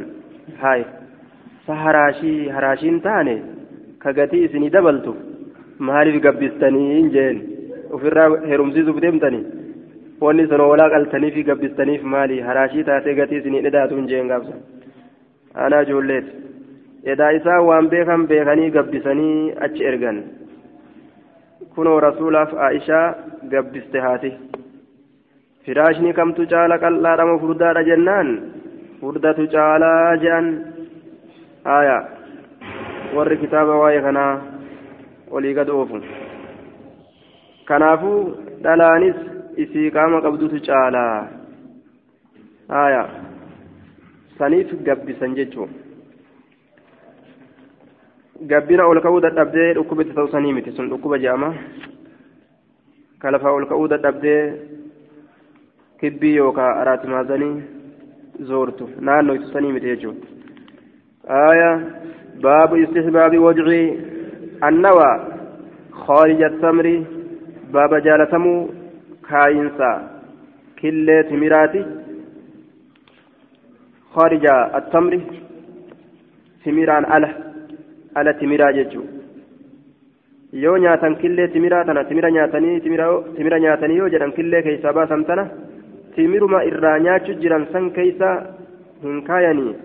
[0.63, 0.81] hay
[1.67, 3.35] sa haraashii haraashiin taane
[4.03, 5.15] ka gatii isinii dabaltu
[5.89, 7.37] maaliif gabbistanii jeen
[7.97, 9.43] ofirraa heerumsiisuuf deemtanii
[10.25, 14.55] wanni sana walaa qaltanii fi gabbistaniif maali haraashii taatee gatii isinii dhedhaatuun jeen gaafsa
[15.63, 16.31] aanaa ijoolleeti
[17.13, 20.19] edaa isaan waan beekan beekanii gabbisanii achi ergan
[21.79, 23.07] kunoo rasuulaaf aishaa
[23.51, 24.31] gabbiste haati.
[25.65, 28.29] Firaashni kamtu caala qal'aadhama furdaadha jennaan?
[29.01, 30.47] Furdatu caalaa je'an.
[31.77, 31.97] Aya.
[33.15, 34.33] Warri kitaaba waa'ee kanaa
[35.31, 36.01] olii gad oofu.
[37.71, 38.19] Kanaafuu
[38.63, 39.17] dhalaanis
[39.65, 41.17] isii qaama qabdutu caalaa.
[42.75, 43.03] Haya
[44.39, 45.71] saniif gabbisan jechuun
[48.47, 51.53] gabbina ol ka'uu dadhabdee dhukkuba itti ta'u sanii miti sun dhukkuba je'ama
[53.19, 54.43] kalafaa ol ka'uu dadhabdee
[55.99, 57.55] kibbii yookaan araatimaazanii
[58.51, 60.27] zoortu naannoo itti sanii miti jechuudha
[61.33, 61.71] haya
[62.43, 63.85] baabu istihbaabi wajcii
[64.69, 65.17] annawaa
[66.07, 66.87] خارج التمر
[67.73, 68.69] baaba jaalatamuu
[69.29, 69.89] kaayinsa
[70.79, 71.81] killee timiraati
[74.15, 75.19] kharija attamri
[76.63, 77.29] timiraan ala
[78.15, 79.05] ala timiraa jechuu
[80.63, 85.47] yoo nyaatan killee timiraa tana timira nyaatanii timira nyaatanii yoo jedhan killee keessaa baasan tana
[86.15, 88.33] timiruma irraa nyaachu jiran san keeysa
[89.03, 89.75] hin kaayanii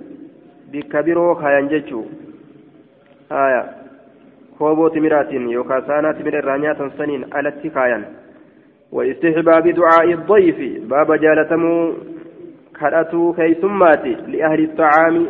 [0.73, 2.05] bikka biroo kaayan jechuu
[3.31, 3.65] haya
[4.59, 8.07] kooboo timiraatiin yookaan saanaa timira irraa nyaatan saniin alatti kaayan
[8.95, 11.95] واستحباب دعاء الضيف باب جالتمو
[12.81, 15.27] كرأتو كيسماتي لأهل الطعام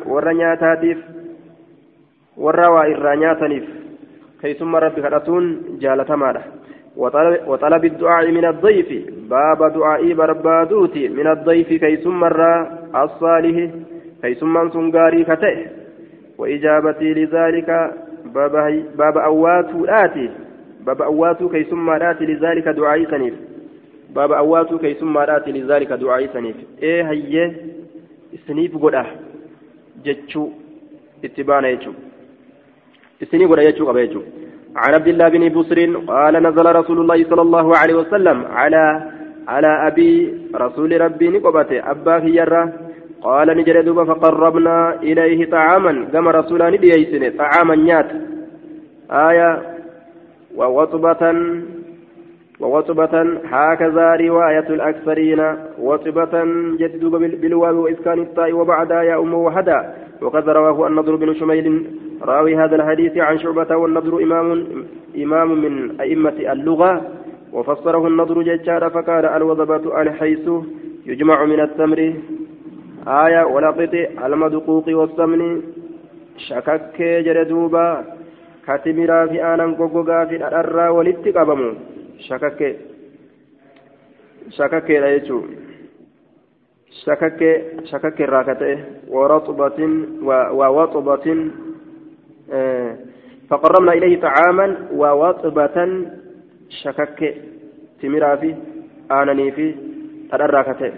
[2.36, 3.64] والرنياتاتيف والروا الرنياتنيف
[4.42, 6.42] كيسم ربي كرأتون جالتماله
[6.96, 8.88] وطلب, وطلب الدعاء من الضيف
[9.30, 12.24] باب دعاء بربادوتي من الضيف كيسم
[12.94, 13.70] الصالح
[14.22, 15.66] كيسم سنغاري كته
[16.38, 17.92] وإجابتي لذلك
[18.98, 20.30] باب أواتو آتي
[20.86, 23.34] باب أواتو كيسم آتي لذلك دعائي سنيف
[24.14, 27.52] باب أواتو كيسم آتي لذلك دعائي سنيف إيه هي
[28.46, 29.04] سنيف قدا
[30.04, 30.48] جتشو
[31.24, 31.78] اتبانا
[33.30, 34.22] سنيف قدا يجو قبا يجو
[34.76, 35.78] عن عبد الله بن بصر
[36.12, 38.84] قال نزل رسول الله صلى الله عليه وسلم على
[39.48, 42.72] على أبي رسول ربي نقبته أباه يرى
[43.22, 46.04] قال نجر دوبا فقربنا إليه طعاما.
[46.12, 48.10] كما رسولان ديسن طعاما نيات.
[49.10, 49.62] آية
[50.56, 51.22] ووطبة
[52.60, 55.40] ووطبة هكذا رواية الأكثرين.
[55.78, 56.34] وطبة
[56.80, 57.04] جد
[57.40, 59.80] بالواو وإسكان الطاء وبعدها يا أم وهدى.
[60.22, 61.86] وقد رواه النضر بن شميل
[62.22, 64.66] راوي هذا الحديث عن شعبة والنضر إمام
[65.16, 67.10] إمام من أئمة اللغة
[67.52, 70.50] وفسره النضر ججار فقال الوضبة الحيث
[71.06, 72.14] يجمع من التمر
[73.08, 75.62] آية ولقط المدقوق والسمن
[76.36, 78.04] شكك جردوبا
[78.66, 81.74] كاتمرا في آنا قوقوغا في الأرى ولتقبم
[82.18, 82.76] شكك
[84.50, 85.42] شكك لا يجو.
[87.02, 87.40] شكك
[87.84, 88.78] شكك راكتة.
[89.08, 89.78] ورطبة
[90.58, 91.50] ووطبة
[92.52, 92.96] آه
[93.50, 95.76] فقربنا إليه طعاما ووطبة
[96.82, 97.34] شكك
[98.02, 98.54] تمرا في
[99.10, 99.74] آنني في
[100.32, 100.92] تدركته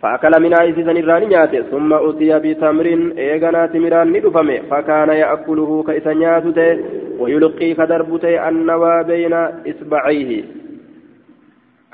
[0.00, 2.86] فأكل منها إذن الراني نياته ثم أتي بتمر
[3.18, 6.78] إيغنا تمران ندفمه فكان يأكله كإسنياته
[7.18, 9.34] ويلقي كدربته النوى بين
[9.70, 10.44] إصبعيه.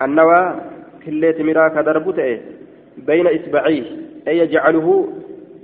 [0.02, 0.40] النوى
[1.06, 2.40] كل تمرا كدربته
[3.06, 3.84] بين إصبعيه
[4.28, 5.08] أي يجعله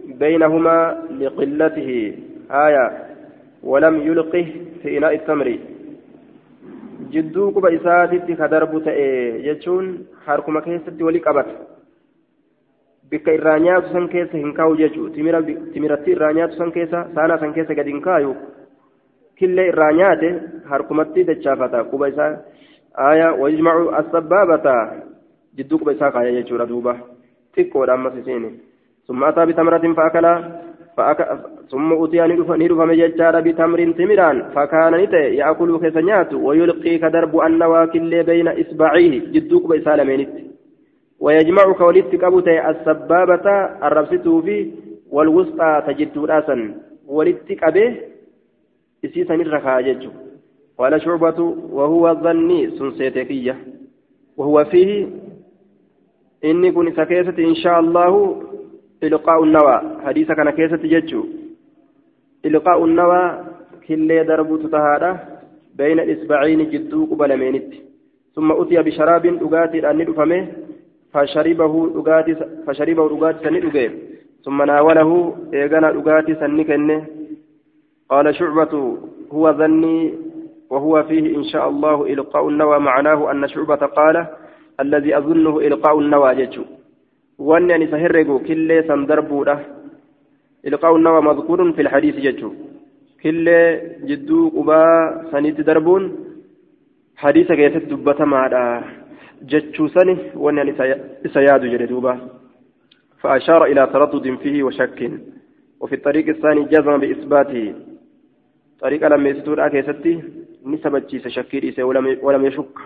[0.07, 2.14] بينهما لقلته
[2.51, 3.07] آية
[3.62, 4.46] ولم يلقه
[4.83, 5.59] في إناء التمر
[13.59, 17.90] nyaatu san keessa hin kaa'u jechuu timiratti irraa nyaatu san keessa saanaa san keessa gadi
[17.94, 18.35] hin kaayu
[19.38, 20.31] killee irraa nyaate
[20.70, 22.33] harkumatti dachaafata quba isaa
[23.09, 24.75] aayaa wajmacu asabbaabata
[25.57, 26.96] jidduu quba isaa kaaya jechuudha duuba
[27.57, 28.45] xiqqoodha ammas isiin
[29.07, 30.38] summa ataa bitamratin fa'akalaa
[31.71, 39.12] ثم أتي ندفم ججار بتمر تمران فكان نتي يأكل كسنيات ويلقي كدرب النواكل بين إصبعيه
[39.33, 40.29] جدوك بيسالمينت
[41.21, 43.47] ويجمع كولدت كبوتي السبابة
[43.87, 44.71] الربسته في
[45.11, 46.75] والوسطى تجد راسا
[47.09, 47.97] ولدت كبه
[49.05, 50.11] إسيسا الرخاء ججو
[50.79, 51.40] قال شعبة
[51.77, 53.57] وهو الظني سنسيتكية
[54.37, 55.07] وهو فيه
[56.44, 58.42] إني كن سكيسة إن شاء الله
[59.03, 61.25] إلقاء النوى حديث كان كيسة ججو
[62.46, 63.22] إلقاء النوى
[63.88, 65.12] كل درب تتهادى
[65.75, 67.75] بين الإصبعين جدو قبل مينت
[68.35, 70.46] ثم أتي بشراب أغاتي أن ندفمه
[71.12, 72.35] فشربه أغاتي
[72.66, 73.90] فشربه أغاتي سندفه
[74.44, 77.05] ثم ناوله إيغانا أغاتي سنكنه
[78.09, 78.99] قال شعبة
[79.33, 80.14] هو ظني
[80.70, 84.27] وهو فيه إن شاء الله إلقاء النوى معناه أن شعبة قال
[84.80, 86.64] الذي أظنه إلقاء النوى ججو
[87.38, 89.58] وأن يعني سهرقوا كل سندربوده
[90.66, 92.52] إلقاء النوى مذكور في الحديث ججو
[93.22, 93.46] كل
[94.04, 94.82] جدو قبا
[95.32, 96.02] سنيت دربون.
[97.16, 98.64] حديث كيست دبتا معدا
[99.42, 100.72] ججو سنه وأن يعني
[101.34, 102.14] سياد جردوبا
[103.20, 105.10] فأشار إلى تردد فيه وشك.
[105.80, 107.74] وفي الطريق الثاني جزم بإثباته.
[108.80, 110.22] طريق لما يستور أكيستي
[110.66, 111.84] نسبة شكير
[112.22, 112.76] ولم يشك.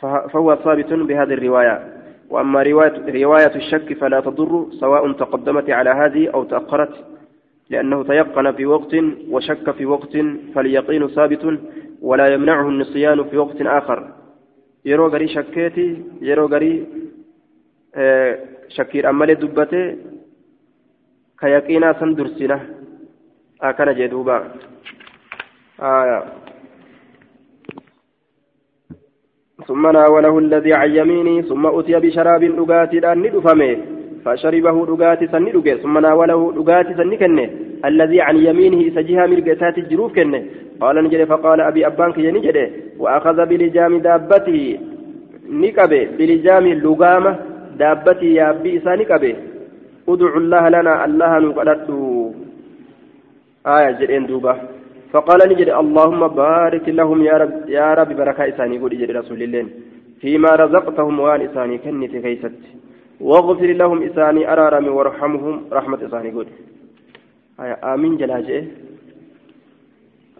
[0.00, 1.94] فهو ثابت بهذه الرواية.
[2.30, 6.94] وأما رواية, رواية الشك فلا تضر سواء تقدمت على هذه أو تأخرت
[7.70, 8.94] لأنه تيقن في وقت
[9.30, 10.16] وشك في وقت
[10.54, 11.58] فاليقين ثابت
[12.02, 14.12] ولا يمنعه النسيان في وقت آخر.
[14.84, 16.86] يرو غري شكيتي يرو غري
[17.94, 19.96] آه شكير أمالي دبته
[21.40, 22.60] كيقينا سندرسنا
[23.62, 24.44] أكن جدوبا
[25.80, 26.22] آه
[29.66, 33.76] ثم ناوله الذي عن يمينه ثم أتي بشراب دقاتي أن ندفمه.
[34.24, 37.50] فشربه دقاتي سندقه ثم ناوله دقاتي سنكنه.
[37.84, 40.42] الذي عن يمينه سجها مرقتات الجروف كنه.
[40.80, 44.78] قال نجد فقال أبي أبانك ينجد وأخذ بلجام دابته
[45.50, 46.08] نكبه.
[46.18, 47.36] بلجام اللقامة
[47.78, 49.34] دابتي يا أبي إسا نكبه.
[50.08, 51.88] ادعو الله لنا الله نقلت
[53.66, 54.77] آية جرين دوبة.
[55.12, 59.66] فقال نجد اللهم بارك لهم يا رب يا رب بركة إساني قل إجد رسول الله.
[60.20, 62.52] فيما رزقتهم وان إساني كنت كيست.
[63.20, 65.64] واغفر لهم إساني أرارم وارحمهم.
[65.72, 66.46] رحمة إساني قل.
[67.60, 68.64] آية آمين جلاجئ.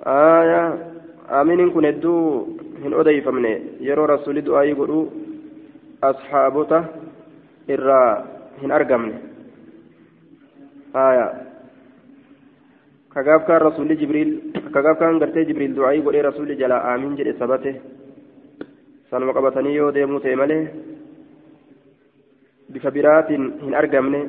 [0.06, 0.62] آية
[1.40, 2.46] آمين كن الدو
[2.84, 3.44] هن أدي فمن
[3.80, 5.06] يرو رسول دعائي قلوا
[6.04, 6.84] أصحابته
[7.70, 8.24] إرى
[8.62, 9.14] هن أرقمني.
[10.96, 11.47] آية
[13.46, 14.30] kaan rasuulli jibriil
[14.74, 17.72] kagaaf kaan gartee jibriil du'aayii godhee rasuulli jalaa aamiin jedhe sabate
[19.10, 20.62] sanuma qabatanii yoo deemuu ta'e malee
[22.72, 24.22] bifa biraatiin hin argamne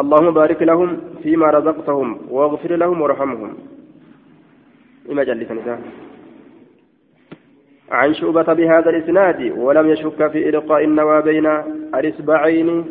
[0.00, 0.90] اللهم بارك لهم
[1.22, 3.50] فيما رزقتهم واغفر لهم وارحمهم
[5.10, 5.80] إما نساء
[7.90, 11.46] عن شعبة بهذا الإسناد ولم يشك في إلقاء النوى بين
[11.94, 12.84] الإصبعين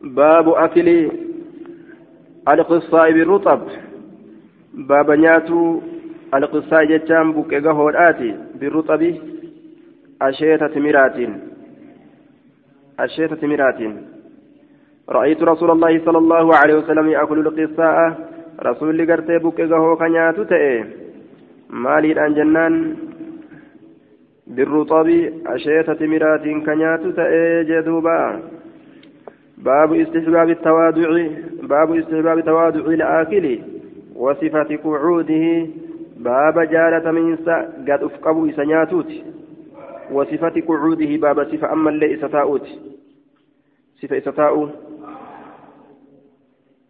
[0.00, 1.10] باب أكل
[2.48, 3.60] القصاء بالرطب
[4.74, 5.80] باب نياتو
[6.34, 8.36] القصاء جتام بكيغا هودآتي.
[8.60, 9.14] بالرطب
[10.22, 11.16] أشيتة مرات
[13.00, 13.80] أشيتة مرات
[15.08, 17.96] رأيت رسول الله صلى الله عليه وسلم يأكل القصاء
[18.62, 20.84] رسول لقرتي بكيغا هو كنياتو تأي.
[21.70, 22.96] مالي الآن جنان.
[24.46, 25.08] بالرطب
[25.46, 28.40] أشيتة مرات كنياتو تأي جدوبا.
[29.64, 31.26] باب استحباب التواضع
[31.62, 33.58] باب استحباب تواضع الآكل
[34.16, 35.66] وصفة قعوده
[36.16, 39.12] باب جالة من قد أفقبوا إسنياتوت
[40.12, 42.66] وصفة قعوده باب صفة أما اللي إستاؤت
[44.02, 44.68] صفة إستاؤ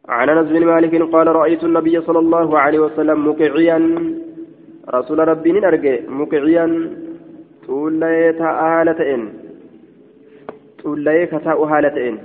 [0.09, 3.79] عن أنس بن مالك قال رأيت النبي صلى الله عليه وسلم مقعيا.
[4.95, 6.91] رسول ربي نرجع مقعيا.
[7.63, 9.33] تقول لي تآلتين
[10.79, 12.19] تقول لي كتاء هالتين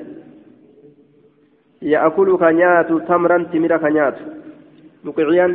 [1.81, 4.17] يأكل كنيات تمرا تمر كنيات.
[5.03, 5.47] مقعيا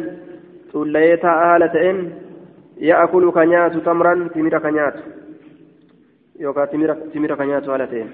[0.71, 1.97] تقول لي تآلتين
[2.79, 4.97] يأكل كنيات تمرا تمر كنيات.
[6.41, 6.65] يوكا
[7.15, 8.09] تمر كنيات هالتين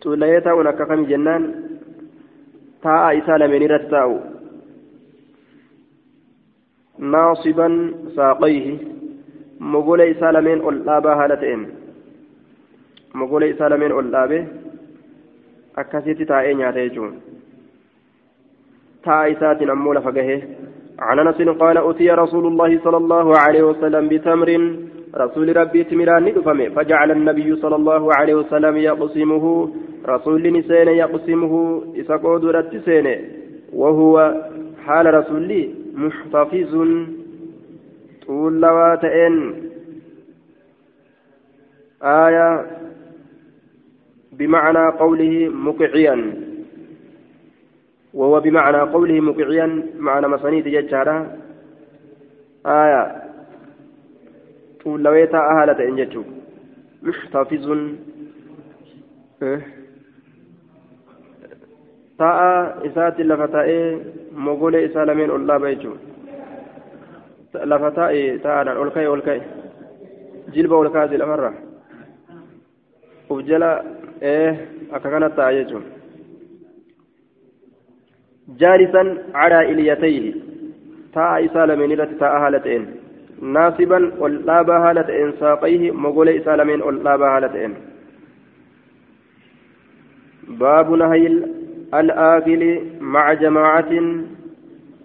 [0.00, 1.42] تقول لي تاؤن أكاكم جنان
[2.82, 4.10] تاء إسالة من رتاؤ
[6.98, 7.68] ناصبا
[8.16, 8.96] ساقيه
[9.60, 11.62] lameen ol dhaabaa haala ta'een
[13.14, 14.38] mogola isaa lameen ol dhaabe
[15.76, 17.12] akkasitti taa'ee nyaata jechuun.
[19.04, 20.38] Ta'a isaatiin ammoo lafa gahe.
[20.98, 24.48] عن انس قال اتي رسول الله صلى الله عليه وسلم بتمر
[25.14, 29.44] رسول ربي تمران ندفمه فجعل النبي صلى الله عليه وسلم يقسمه
[30.08, 33.06] رسول نسين يقسمه إسقود رتسين
[33.72, 34.14] وهو
[34.86, 35.62] حال رسولي
[35.94, 36.72] محتفظ
[38.26, 39.36] tuullawaa ta'een.
[42.02, 42.66] آية
[44.38, 46.16] بمعنى قوله مقعيا
[48.14, 51.36] وهو بمعنى قوله مقعيا معنى مصنيت ججارة
[52.66, 53.26] آية
[54.86, 56.26] tuullaweetaa haala ta'en jechuun
[57.06, 57.80] muxtafizun
[62.22, 62.50] ta'a
[62.90, 63.86] isaatti lafa ta'ee
[64.48, 68.90] mogolee isaa lameen ol dhaaba jechuudha lafa taa'e taa'aadhaan ol
[69.26, 69.40] ka'e
[81.72, 82.84] lameen irratti taa'a haala ta'een
[83.56, 87.76] naasiban ol dhaabaa haala ta'een saaqayhi mogolee isaa lameen ol dhaabaa haala ta'een
[90.48, 91.26] باب نهي
[91.94, 93.92] الآكل مع جماعة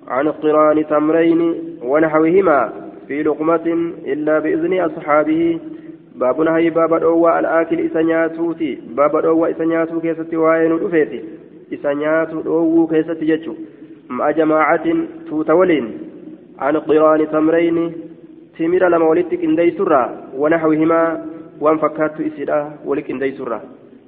[0.08, 1.42] عن قران تمرين
[1.84, 2.74] ونحوهما
[3.08, 5.60] في لقمة إلا بإذن أصحابه
[6.22, 11.20] باب نهي باب الأوى الآكل إسنياتوتي باب الأوى إسنياتو كيستي وين الأفيتي
[11.74, 13.54] إسنياتو الأوى كيستي جتشو
[14.10, 14.86] مع جماعة
[15.30, 15.86] توتولين
[16.60, 17.78] عن قران تمرين
[18.58, 20.04] تمر لما ولدتك إندي سرة
[20.42, 21.02] ونحوهما
[21.64, 23.60] وان فكات إسرا ولك إندي سرة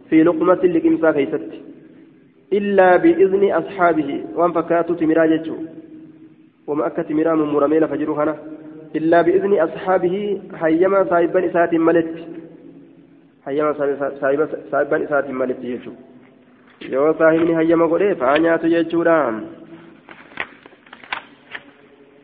[0.10, 1.60] في لقمة لكمسا كيستي
[2.58, 5.56] إلا بإذن أصحابه وان فكات تمرا جتشو
[6.68, 8.36] وما أكت مرام مرميل فجرو هنا
[8.96, 10.16] إلا بإذن أصحابه
[10.62, 12.12] حيما صاحبا إسات ملت.
[13.46, 13.74] حيما
[14.72, 15.94] صاحبا إسات ملت يجو
[16.92, 19.18] yoo saahibni hayyama godhe faa nyaatu jechuudha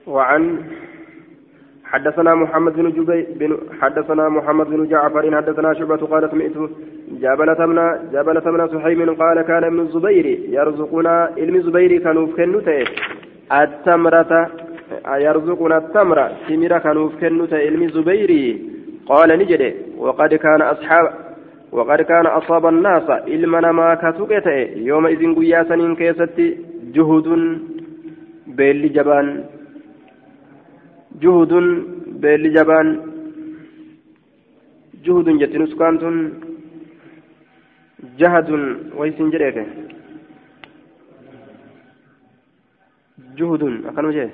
[0.07, 0.43] وعن
[1.86, 6.57] حدثنا محمد بن جبي بن حدثنا محمد بن جعفر حدثنا شعبة قال سمعت
[7.22, 7.78] جابلة من
[8.13, 10.26] جابلة من سحيم قال كان ابن الزبير
[10.57, 12.84] يرزقنا علم الزبير كانوا في
[13.51, 14.34] التمرة
[15.26, 18.46] يرزقنا التمرة تمرة كانوا كنوت علم زبيري.
[19.10, 19.64] قال نجد
[19.98, 21.06] وقد كان أصحاب
[21.72, 24.48] وقد كان أصاب الناس علمنا ما كتوكت
[24.90, 26.38] يومئذ قياسا كيست
[26.96, 27.28] جهد
[28.58, 29.28] بيل جبان.
[31.22, 31.54] جهد
[32.24, 32.88] بيل جبان.
[35.06, 36.16] جهد جتنس كانتم
[38.20, 38.50] جهد
[38.98, 39.58] ويسن جريك
[43.38, 44.30] جهد أكنو جه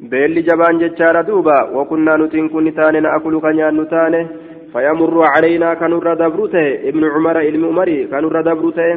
[0.00, 4.28] beelli jabaan jechaadha duuba wakunnaa nutiin kun taane na akulu kanyaan nu taane
[4.74, 8.90] فيمر علينا كنور دبروته ابن عمر ابن عمري كنور دبروته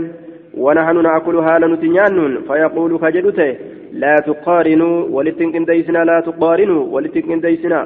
[0.58, 3.50] ونحن نأكل هالا نتنيان فيقول كجدته
[3.94, 7.82] لا تقارنوا ولتنكن ديسنا لا تقارنوا ولتنكن ديسنا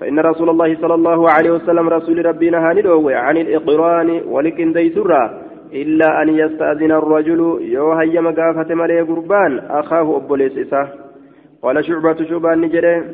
[0.00, 5.22] فإن رسول الله صلى الله عليه وسلم رسول ربنا هاندوه عن الإقران ولكن ديسرا
[5.72, 7.40] إلا أن يستأذن الرجل
[7.76, 10.88] يوهي هيما قافة ملي قربان أخاه أبوليس إساه
[11.64, 13.04] قال شعبة شعبان نجري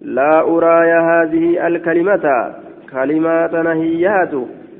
[0.00, 2.54] لا أراي هذه الكلمة.
[2.92, 4.34] كلمات نهيات.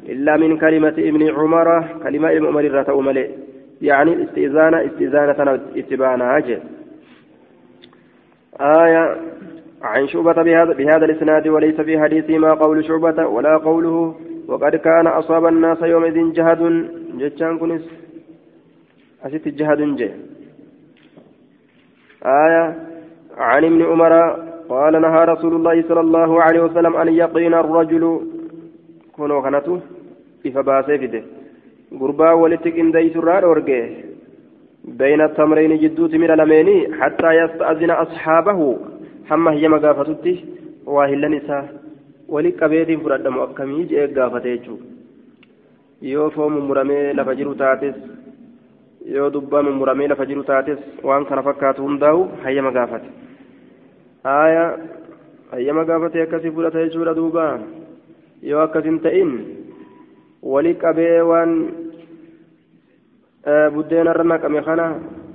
[0.08, 1.68] إلا من كلمة ابن عمر.
[2.02, 3.28] كلمة ابن عمر الرتاء ملئ
[3.82, 6.36] يعني الاستئذان استئذانة اتبانا.
[6.36, 6.60] أجل
[8.60, 9.16] آية.
[9.82, 14.14] عن شعبة بهذا, بهذا الإسناد وليس في حديثه ما قول شعبة ولا قوله.
[14.48, 16.88] وقد كان أصاب الناس يومئذ جهد.
[17.18, 17.84] جتشان كنس
[19.24, 20.10] أسيت جهد جه
[22.24, 22.74] آية
[23.38, 24.12] عن ابن عمر
[24.68, 28.20] قال نهى رسول الله صلى الله عليه وسلم أن يقين الرجل
[29.16, 29.80] كنو خنته
[30.46, 31.22] إفباسي فيده
[32.00, 33.44] قربا ولتك إن ديس الرار
[34.84, 38.76] بين التمرين جدوت من لميني حتى يستأذن أصحابه.
[39.28, 40.44] حمه يما قافتته
[40.86, 41.28] واهلا
[42.60, 44.86] qabeetiin fudhadhamu akkamii jee gaafate jechuudha
[46.10, 47.96] yoo foomu muramee lafa jiru taates
[49.04, 53.08] yoo dubbaa mummuramee lafa jiru taates waan kana fakkaatu hundaa'u hayyama gaafate
[54.24, 54.64] haaya
[55.50, 57.46] hayyama gaafate akkasii fudhata jechuudha duuba
[58.50, 59.30] yoo akkasin ta'in
[60.42, 61.52] wali qabee waan
[63.74, 64.86] buddeena irra naqame kana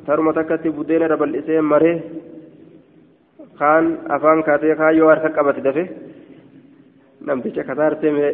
[0.05, 1.95] taruma takkatti buddeena irra bal'isee maree
[3.59, 5.83] kaan afaan kaatee kaan yoo harka qabate dafe
[7.25, 8.31] namticha kataartee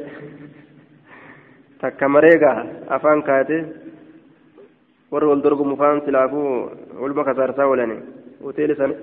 [1.81, 2.59] takka mareegaa
[2.89, 3.61] afaan kaatee
[5.13, 6.49] warri wal dorgomu faan silaafuu
[7.05, 7.97] ulba kasaarsaa oolani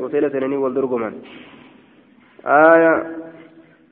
[0.02, 1.14] hoteela seenanii wal dorgoman.
[2.46, 2.94] آية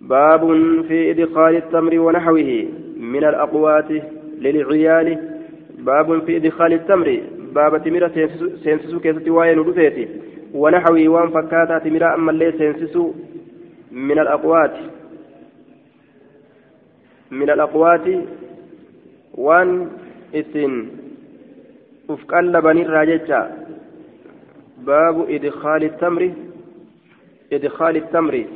[0.01, 0.43] باب
[0.89, 2.51] في إدخال التمر ونحوه
[2.97, 3.91] من الأقوات
[4.39, 5.09] للعيال
[5.79, 7.23] باب في إدخال التمر
[7.55, 8.09] باب تمر
[8.65, 10.09] سينسسو كيستي واين ودفيتي
[10.55, 13.13] ونحوه وان فكاتا تمر أما اللي سينسسو
[13.93, 14.75] من الأقوات
[17.31, 18.07] من الأقوات
[19.35, 19.89] وان
[20.35, 20.87] إسن
[22.11, 23.51] أفقل بني الراججة
[24.79, 26.33] باب إدخال التمر
[27.53, 28.47] إدخال التمر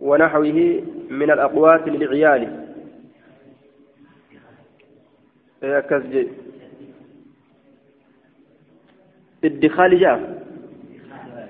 [0.00, 2.64] ونحوه من الأقوات للعيال
[9.44, 10.44] ادخال جاء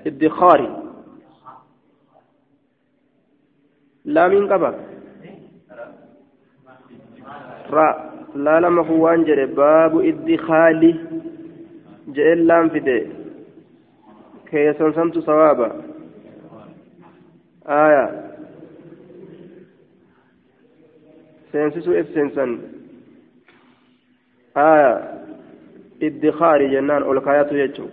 [0.07, 0.81] ادخاري
[4.05, 4.73] لا من قبل
[7.69, 10.95] را لا لما هو أنجر باب ادخالي
[12.07, 13.07] جئ لام فدي
[14.51, 15.81] كيسون سمت صوابا
[17.67, 18.31] آية
[21.51, 22.59] سينسسو إف سينسن
[24.57, 25.21] آية
[26.03, 27.87] ادخاري جنان أولكايات يجو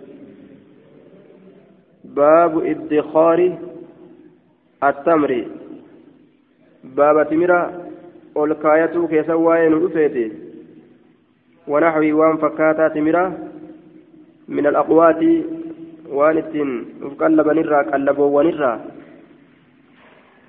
[2.03, 3.57] باب ادخار
[4.83, 5.47] التمر
[6.83, 7.89] باب تمرة
[8.37, 9.73] أولكايات كيسا وين
[11.67, 13.52] ونحوي وان فكاتا تمرة
[14.47, 15.21] من الأقوات
[16.09, 16.85] وانتين
[17.19, 18.79] قلب نرى قلبوا ونرى.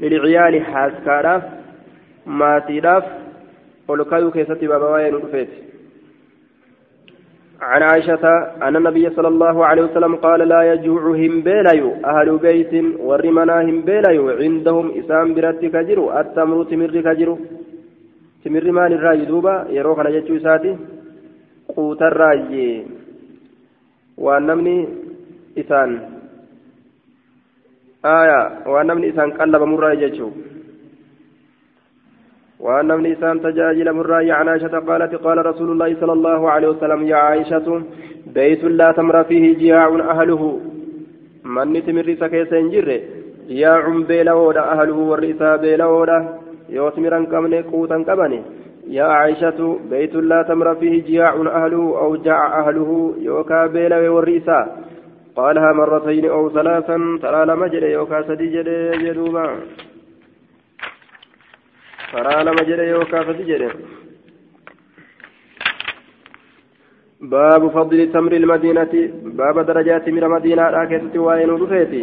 [0.01, 1.43] للعيال حاسكاراف
[2.27, 3.05] ماتيراف
[3.89, 5.49] ولكايو كيستي بابا وين رفيت
[7.63, 8.25] عن عائشة
[8.63, 14.87] أن النبي صلى الله عليه وسلم قال لا يجوعهم بيلايو أهل بيت ورمناهم بيلايو عندهم
[14.99, 17.39] إسام برتك جرو التمر تمر كجرو.
[18.45, 20.77] تمر مان الراي دوبا يروح على جتشو ساتي.
[21.77, 22.85] قوت الرأي.
[24.19, 24.89] وأنمني
[25.59, 25.91] إسان
[28.67, 30.29] وأنمني إسان قلب مرة جتشو
[32.65, 37.01] وأن ابن إسان تجاجل مراي عن عائشة قالت قال رسول الله صلى الله عليه وسلم
[37.13, 37.83] يا عائشة
[38.37, 40.43] بيت لا تمر فيه جياع أهله
[41.45, 42.89] من تمر سكيس جر
[43.49, 46.19] جياع بيلودا أهله والرئيسا بيلودا
[46.77, 48.41] يوتمرا كمن قوتا كبني
[48.89, 54.77] يا عائشة بيت لا تمر فيه جياع أهله أو جاع أهله يوكا بيلوي والرئيسا
[55.37, 58.79] قالها مرتين أو ثلاثا ترى لما جري يوكا سدي جري
[62.15, 63.71] karaa lama jedhe yookaan sadi jedhe
[67.25, 68.95] باب فضل تمر المدينة
[69.41, 72.03] باب درجات من المدينة راكزة وين رفيتي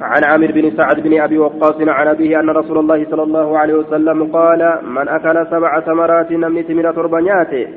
[0.00, 3.74] عن عامر بن سعد بن أبي وقاص عن أبيه أن رسول الله صلى الله عليه
[3.74, 7.68] وسلم قال من أكل سبع ثمرات نمت من تربنيات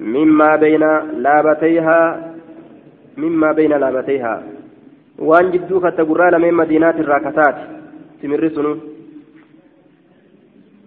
[0.00, 0.84] مما بين
[1.24, 2.28] لابتيها
[3.16, 4.42] مما بين لابتيها.
[5.18, 7.56] وأن جدوك تقرال من مدينات الراكتات.
[8.22, 8.78] تمر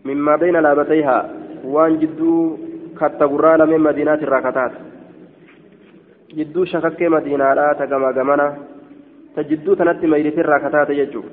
[0.05, 1.30] مما بين لابتيها.
[1.64, 2.57] وأن جدو
[2.99, 4.72] كتبرا من مدينة الراكتات.
[6.34, 8.47] جدو شكك مدينة لا قمنا.
[9.36, 11.23] تجدو تنتي ميلة الراكتات يجو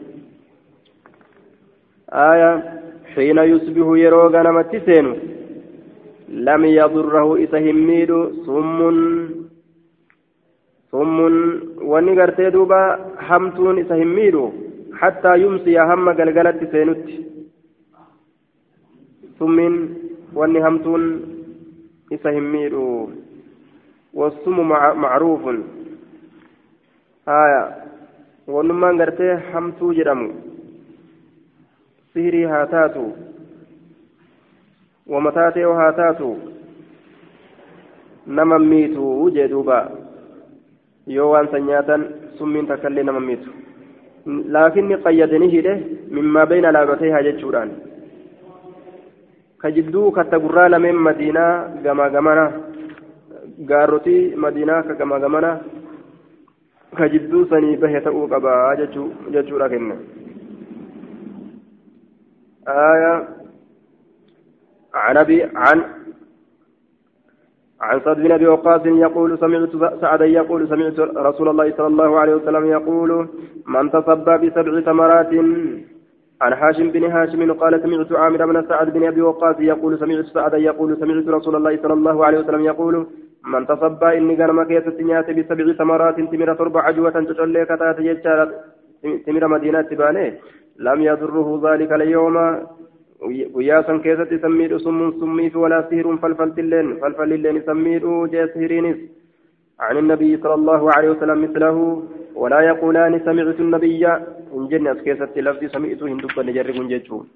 [2.30, 2.52] آية
[3.14, 5.12] حين يصبح يروغا نمت سينو
[6.28, 8.10] لم يضره إسهميد
[8.46, 8.78] صم
[10.92, 11.18] صم
[11.90, 12.80] واني قرتي دوبا
[13.26, 14.36] حمتون إسهميد
[15.00, 16.60] حتى يمسي هم قلقلت
[19.38, 19.74] summiin
[20.34, 21.04] wanni hamtuun
[22.10, 23.12] isa hin miidhu
[24.14, 24.64] wassumu
[25.02, 25.64] macruufun
[27.26, 27.87] haya
[28.54, 30.28] wannummaan gartee hamtuu jedhamu.
[32.12, 33.04] Sihirii haa taatu.
[35.08, 36.30] Wamataa ta'e haa taatu.
[38.26, 39.78] Nama miitu jee duuba.
[41.06, 42.06] Yoo waan san nyaatan
[42.38, 43.50] summiin takkallee nama miitu.
[44.56, 45.74] Laakiin ni qayyadanii hidhe
[46.10, 47.70] mimmaa beeyna laabatee haa jechuudhaan.
[49.58, 51.52] Ka jidduu katta gurraa lameen madiinaa
[51.84, 52.52] gamaa gamana.
[53.70, 55.58] Gaarrotii madiinaa ka gamaa gamana.
[56.96, 58.74] كجدو سني به تأو قبا
[59.32, 59.92] جچو ركن
[62.68, 63.28] آية
[64.94, 65.78] عن أبي عن
[67.80, 72.34] عن سعد بن ابي وقاص يقول سمعت سعدا يقول سمعت رسول الله صلى الله عليه
[72.34, 73.28] وسلم يقول
[73.66, 75.32] من تصبى بسبع ثمرات
[76.40, 80.58] عن هاشم بن هاشم قال سمعت عامر بن سعد بن ابي وقاص يقول سمعت سعدا
[80.58, 83.06] يقول سمعت رسول الله صلى الله عليه وسلم يقول
[83.46, 88.50] من تصبى إني كان مكيسة نيات بسبع ثمرات تمر تربع عجوة تشلي كتات يجارة
[89.26, 90.34] تمر مدينة تباني.
[90.78, 92.36] لم يضره ذلك اليوم.
[93.54, 98.98] وياسا كيسة سمير سم سميف ولا سهر فلفلت اللين فلفل اللين سمير جاسهرينس
[99.80, 102.02] عن النبي صلى الله عليه وسلم مثله.
[102.34, 104.06] ولا يقولان سمعت النبي.
[104.54, 107.28] إن جنة كيسة لفظ سمعت هندوك نجرب جيتشون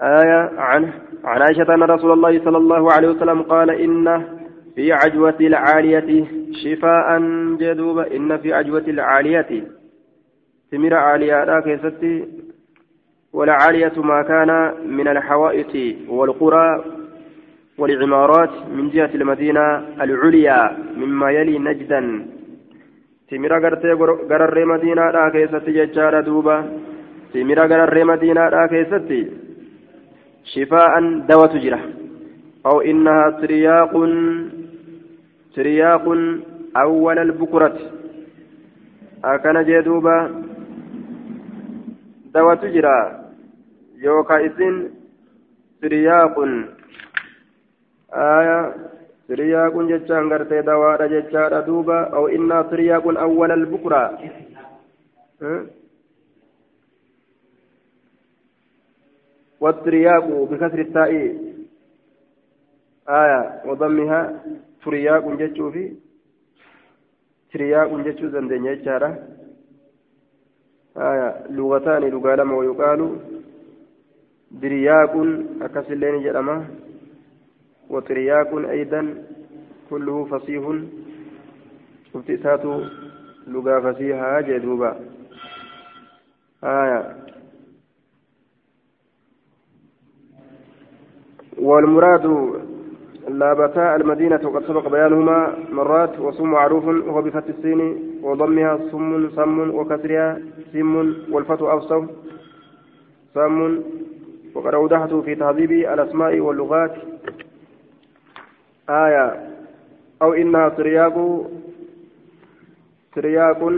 [0.00, 0.82] آية عن
[1.24, 4.06] عن عائشة أن رسول الله صلى الله عليه وسلم قال إن
[4.74, 7.18] في عجوة العالية شفاء
[7.60, 9.64] جدوب إن في عجوة العالية
[10.70, 12.28] ثمر عالية كيستي
[13.32, 16.84] والعالية ما كان من الحوائط والقرى
[17.78, 19.66] والعمارات من جهة المدينة
[20.02, 22.26] العليا مما يلي نجدا
[23.28, 23.94] timira gartee
[24.28, 26.56] gararree madiinaadhaa keessatti jechaadha duuba
[27.32, 29.20] timira gararree madiinaadhaa keessatti
[30.52, 31.80] shifaa'an dawatu jira
[32.70, 33.32] aw innahaa
[36.74, 37.84] awwala albukurati
[39.22, 40.30] akkana jee duuba
[42.32, 43.20] dawatu jira
[44.02, 44.90] yookaa isin
[45.80, 46.52] siriyaaqun
[48.10, 48.58] aya
[49.26, 54.02] siriyaaqun jechaan gartee dawaadha jechaadha duuba aw innaa siriyaaqun awwala albukra
[59.64, 61.12] والترياق بكسر التاء
[63.08, 64.20] آية وضمها
[65.40, 65.92] جتشو في
[67.52, 69.10] ترياق جتشو زندن يجارة
[70.96, 73.00] آية لغتان لغة لما ويقال
[74.50, 75.12] درياق
[75.62, 76.66] أكس اللين جرمه
[77.90, 79.24] وترياق أيضا
[79.90, 80.62] كله فصيح
[82.12, 82.84] شفت إساتو
[83.46, 85.00] لغة فصيحة جدوبا
[86.64, 87.16] آية
[91.58, 92.24] والمراد
[93.28, 97.80] لابتا المدينة وقد سبق بيانهما مرات وسم معروف وهو بفتح السين
[98.22, 100.38] وضمها سم سم وكسرها
[100.72, 102.04] سم والفتح أوسط
[103.34, 103.80] سم
[104.54, 106.94] وقد أوضحته في تهذيب الأسماء واللغات
[108.90, 109.50] آية
[110.22, 111.46] أو إنها ترياق
[113.14, 113.72] ترياق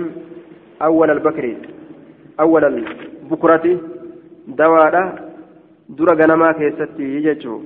[0.82, 1.56] أول البكر
[2.40, 3.78] أول البكرة
[4.48, 4.94] دواء
[5.88, 7.60] درى غنما كيستي يجتشو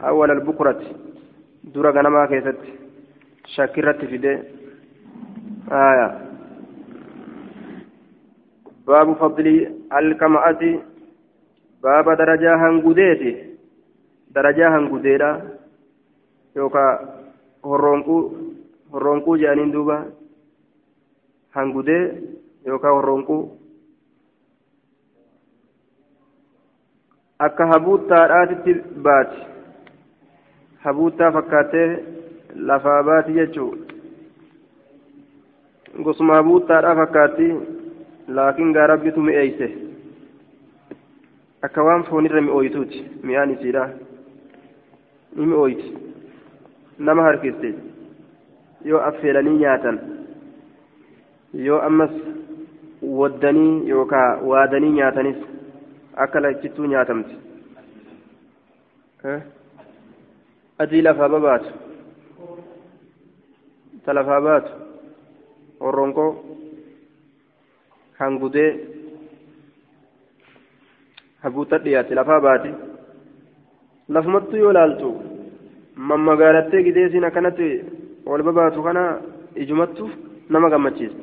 [0.00, 0.80] أول البكرة
[1.74, 2.72] درى غنما كيستي
[3.54, 4.34] شاكرة فيدي
[5.72, 6.08] آية
[8.86, 9.46] باب فضل
[9.98, 10.62] الكمأة
[11.82, 13.32] باب درجة هنغوديتي
[14.34, 15.30] درجة هنغوديرا
[16.56, 16.86] يوكا
[17.62, 18.16] horroonquu
[18.92, 19.96] horroonquu jedhaniin duuba
[21.56, 22.04] hangudee
[22.66, 23.36] yookaan horroonquu
[27.46, 28.74] akka habuuttaadhaatitti
[29.06, 29.38] baati
[30.84, 31.88] habuuttaa fakkaattee
[32.70, 33.78] lafaa baati jechuun
[36.04, 37.48] gosuma habuuttaadhaa fakkaatti
[38.38, 39.68] laakiin gaa rabbitu mi'eeyse
[41.68, 43.84] akka waan foonirra mi'ooytuuti mi'aan isiidha
[45.36, 45.88] ni mi'ooyti
[46.98, 47.74] nama harkiste
[48.90, 50.00] yoo affeelanii nyaatan
[51.68, 52.10] yoo ammas
[53.20, 55.36] waddanii yookaan waadanii nyaatanis
[56.26, 57.34] akka lachittuu nyaatamti
[60.82, 61.70] adii lafaa babaatu
[64.04, 64.72] ta lafaa baatu
[65.84, 66.30] horronkoo
[68.20, 68.70] hangudee
[71.42, 72.70] haguuta dhiyaate lafaa baate
[74.08, 75.08] lafumattu yoo laaltu
[76.10, 77.68] mammagaalattee gideesiin akkanatti
[78.26, 79.02] ol babaatu kana
[79.64, 80.10] ijumattu
[80.50, 81.22] nama gammachiisa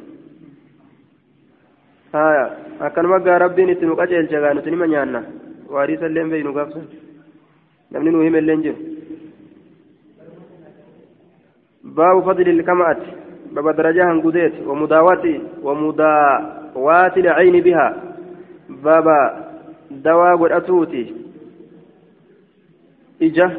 [2.14, 2.46] haya
[2.88, 5.24] akkanuma gaa rabbiin itti nu qaceelcha gaa nuti nima nyaanna
[5.74, 6.80] waariisa illee hin beeynu gaafsa
[7.92, 8.89] namni nu hime illee hin jiru
[11.96, 12.98] باب فضل الكمأة
[13.52, 15.24] باب درجة هنقوديت ومداوات
[15.64, 18.04] ومداوات العين بها
[18.70, 19.06] باب
[19.92, 21.14] دواء والأتوتي
[23.22, 23.52] إجا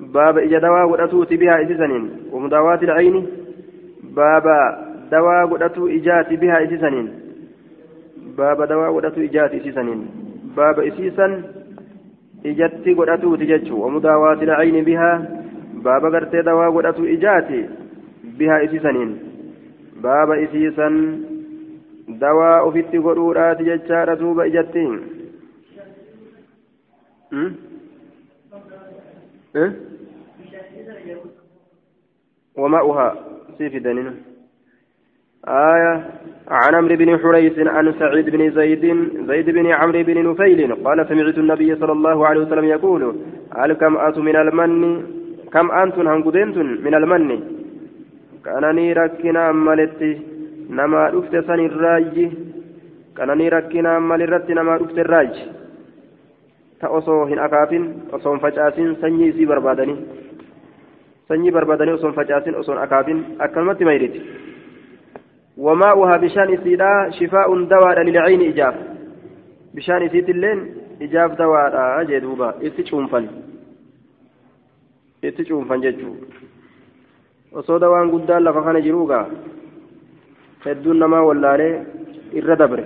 [0.00, 3.26] باب إجا دواء والأتوتي بها إسسنين ومداوات العين
[4.02, 4.44] باب
[5.10, 7.08] دواء والأتو إجات بها إسسنين
[8.38, 10.06] باب دواء والأتو إجات إسسنين
[10.56, 11.42] باب إسيسا
[12.46, 15.12] إجت والأتوتي جتشو ومداوات العين بها
[15.82, 17.60] baaba gartee dawaa godhatu ijaati
[18.38, 19.12] bihaa isiisaniin
[20.02, 20.96] baaba isiisan
[22.24, 24.84] dawaa ofitti godhuudhaati jechaadha duuba ijatti
[32.56, 33.14] وماؤها
[33.58, 34.22] سيف دنين
[35.48, 36.10] آية
[36.48, 38.84] عن عمرو بن حريث عن سعيد بن زيد
[39.28, 43.02] زيد بن عمرو بن نفيل قال سمعت النبي صلى الله عليه وسلم يقول
[43.56, 45.17] هل كم أت من المن
[45.52, 47.40] كم أنتم هنقدنتم من المن؟
[48.44, 50.12] كانني ركنا مالتي
[50.70, 52.14] نما رفت سن الراج.
[53.16, 55.34] كانني ركنا مال رت نما رفت الراج.
[56.80, 59.96] تأصو هن أكافين أصون فجأسين سنيي سي بربادني.
[61.28, 64.22] osoo hin facaasin osoo hin akaafin akkanumatti mayriti
[65.58, 68.74] وماؤها بشان إسيدا شفاء دواء للعين إجاب
[69.74, 72.54] بشان إسيد اللين إجاب دواء جدوبا
[75.24, 76.12] إتشوفن إتشوفن جدو
[77.58, 79.26] osoo dawaan guddaan lafa kana jiruugaa
[80.64, 81.74] hedduun namaa wallaalee
[82.40, 82.84] irra dabre.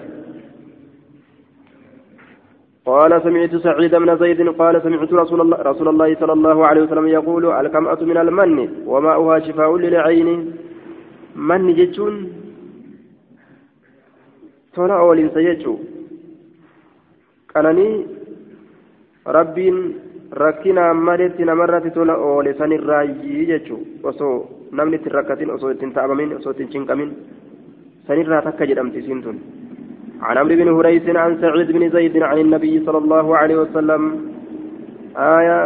[2.87, 7.09] قال سمعت سعيد بن زيد قال سمعت رسول الله, رسول الله صلى الله عليه وسلم
[7.09, 10.29] يقول الكمأة من المن وماؤها شفاء للعين
[11.37, 12.15] من جتون
[14.75, 15.79] tola oolinsa jechuu
[17.53, 18.07] qananii
[19.37, 19.79] rabbiin
[20.33, 23.81] rakkinaan maletti namarratti tola oole sanirraayyii jechuu
[24.11, 24.35] osoo
[24.73, 27.11] namni ittiin rakkatin osoo ittiin ta'abamin osoo ittiin cinqamin
[28.07, 29.39] sanirraa takka jedhamti isiin tun
[30.23, 34.03] عن عمرو بن هريث عن سعيد بن زيد عن النبي صلى الله عليه وسلم
[35.17, 35.59] آية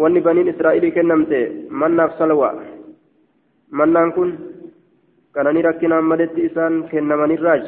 [0.00, 1.32] وأن بني إسرائيل كنمت
[1.80, 2.50] من نفس الوا
[3.78, 4.30] من نكون
[5.34, 7.66] كان ركنا ملت إسان كنا من الراج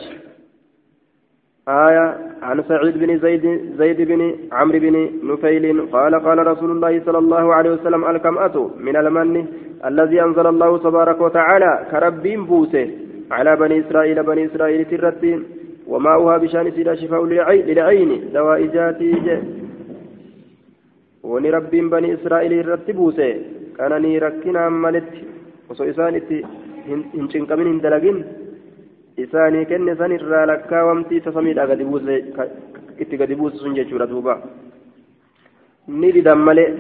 [1.68, 7.18] آية عن سعيد بن زيد زيد بن عمرو بن نفيل قال قال رسول الله صلى
[7.18, 9.46] الله عليه وسلم الكمأة من المن
[9.84, 12.90] الذي أنزل الله تبارك وتعالى كرب بوسه
[13.30, 15.42] على بني إسرائيل بني إسرائيل ترتي
[15.86, 19.42] وماؤها بشأن سيدا شفاء للعين دواء جاتي
[21.22, 23.34] ونرب بني إسرائيل رتبوسه
[23.78, 25.10] كان نيركنا ملت
[26.86, 28.18] hin cinqamin hin dalagin
[29.24, 32.14] isaanii kenne san irraa lakkaawamtii tasamiidha gadi buuse
[33.02, 34.34] itti gadi buuse sun jechuudha duuba
[36.00, 36.70] ni didan malee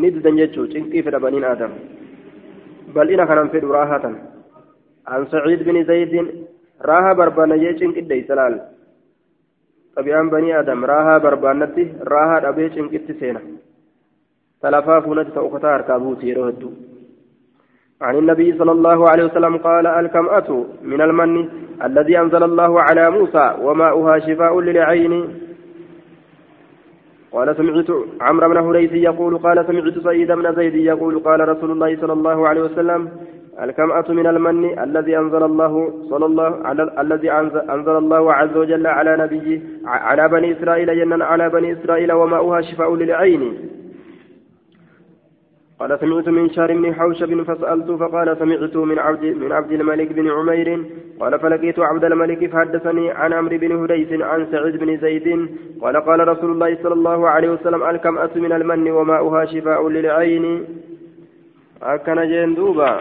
[0.00, 1.72] ni didan jechuu cinqii fedha baniin aadam
[2.94, 4.16] bal'ina kanan fedhu raahatan
[5.14, 6.26] an saciid bin zaydin
[6.90, 8.56] raahaa barbaanna jee cinqidhe isalaal
[9.96, 13.40] xabi'aan banii aadam raahaa barbaannatti raahaa dhabee cinqitti seena
[14.60, 16.72] talafaa fuunatti ta'u kataa harkaa buuti yeroo hedduu
[18.02, 21.48] عن النبي صلى الله عليه وسلم قال الكمأة من المن
[21.84, 25.28] الذي أنزل الله على موسى وماؤها شفاء للعين.
[27.32, 27.90] قال سمعت
[28.20, 32.48] عمرو بن هريث يقول قال سمعت سيد بن زيد يقول قال رسول الله صلى الله
[32.48, 33.08] عليه وسلم
[33.62, 39.16] الكمأة من المن الذي أنزل الله صلى الله على الذي أنزل الله عز وجل على
[39.16, 43.42] نبيه على بني إسرائيل جنا على بني إسرائيل وماؤها شفاء للعين.
[45.78, 50.30] قال سمعت من شار بن حوشب فسألت فقال سمعت من عبد من عبد الملك بن
[50.30, 50.84] عمير
[51.20, 55.48] قال فلقيت عبد الملك فحدثني عن عمرو بن هديس عن سعيد بن زيد
[55.82, 60.64] قال قال رسول الله صلى الله عليه وسلم الكمأة من المن وماؤها شفاء للعين؟
[61.82, 63.00] أكن جندوبا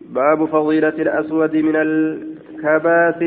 [0.00, 3.20] باب فضيلة الأسود من الكباث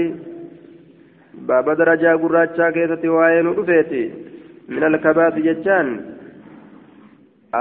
[1.34, 3.46] باب درجة قراتشا كيسة وعين
[4.70, 6.19] من الكباث جتان.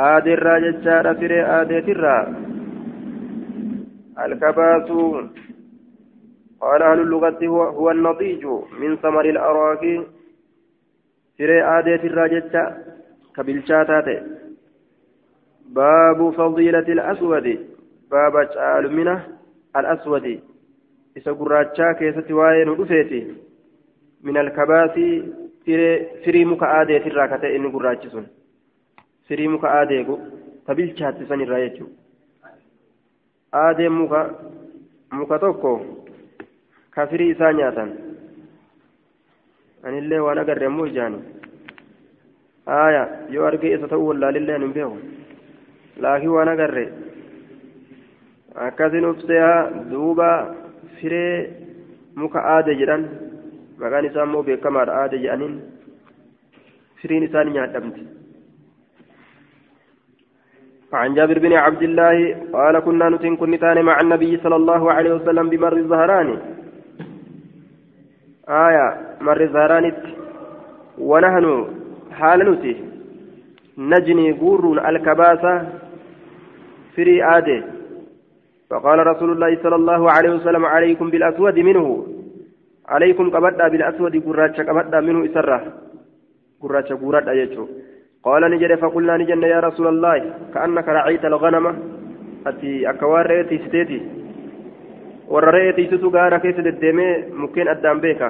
[0.01, 2.24] aadeerraa jechaadha firee aadeetirraa
[4.26, 5.30] alkabaasu
[6.63, 8.45] قال أهل اللغة هو, هو النضيج
[8.80, 9.84] من ثمر الأراك
[11.39, 12.78] فري آدية الراجة
[13.36, 14.24] كبلشاتات
[15.67, 17.67] باب فضيلة الأسود
[18.11, 19.28] باب جعل منه
[19.78, 20.39] الأسود
[21.17, 23.36] إذا قراتشا كيست واين رفيتي
[24.24, 24.95] من الكباس
[25.65, 28.28] فري, فري مك آدية الراكة إن قراتشسون
[29.29, 30.16] firii muka aadeegu
[30.66, 31.97] ta bilchaatti san irraa jechuudha
[33.62, 34.20] aadeen muka
[35.20, 35.72] muka tokko
[36.95, 37.91] ka firii isaa nyaatan
[39.89, 41.20] anillee waan agarre ammoo ijaani
[42.72, 43.03] haaya
[43.35, 44.99] yoo argee isa ta'uu wallaalillee hin beeku
[46.07, 46.85] laakiin waan agarre
[48.66, 49.55] akkasin ubseeha
[49.93, 50.29] duuba
[51.01, 51.35] firee
[52.20, 53.03] muka aade jedhan
[53.81, 55.57] maqaan isaa immoo beekamaadha aade jedhaniin
[57.01, 58.03] firiin isaan nyaadhamti
[60.93, 65.49] عن جابر بن عبد الله قال كنا نتن كنتان مع النبي صلى الله عليه وسلم
[65.49, 66.39] بمر الزهران
[68.49, 68.86] آية
[69.20, 69.93] مر الزهران
[70.99, 71.47] ونحن
[72.12, 72.76] حال نتي
[73.78, 75.55] نجني قور الكباسة
[76.97, 77.64] فري آده
[78.70, 82.07] فقال رسول الله صلى الله عليه وسلم عليكم بالأسود منه.
[82.89, 85.59] عليكم كبدا بالأسود قراتش كبدا منه إسرة.
[86.62, 87.66] قراتش قرات أيجو
[88.22, 91.66] قال نجد فقلنا نجن يا رسول الله كأنك رعيت الغنم
[92.46, 94.00] أتي أكوار رأيتي ستيتي
[95.28, 98.28] warra re'ee tiisutu gaara keessa deddeemee mukkeen addaan beeka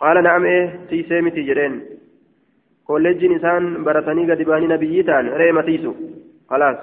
[0.00, 1.74] qaala na'am ee tiisee miti jedheen
[2.88, 5.92] kolleejjiin isaan baratanii gadi baanii nabiyyii ta'an re'ee matiisu
[6.48, 6.78] khalaas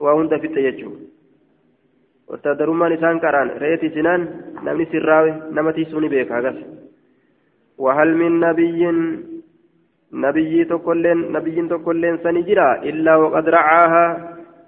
[0.00, 1.04] waa hunda fixe jechuudha
[2.30, 4.28] wastaadarummaan isaan qaraan re'ee tiisinaan
[4.62, 6.42] namni sirraawe nama tiisuu ni beeka
[10.68, 14.10] tokkolleen nabiyyiin tokkolleen sani jira illaa waqad racaahaa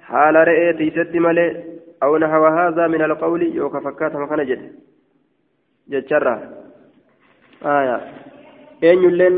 [0.01, 1.72] haala re'ee tiisetti malee
[2.03, 4.72] أو نحو هذا من القول يوكا فكات مكان جد
[5.88, 6.34] جتشرا
[7.62, 7.97] آية
[8.84, 9.34] أين يلين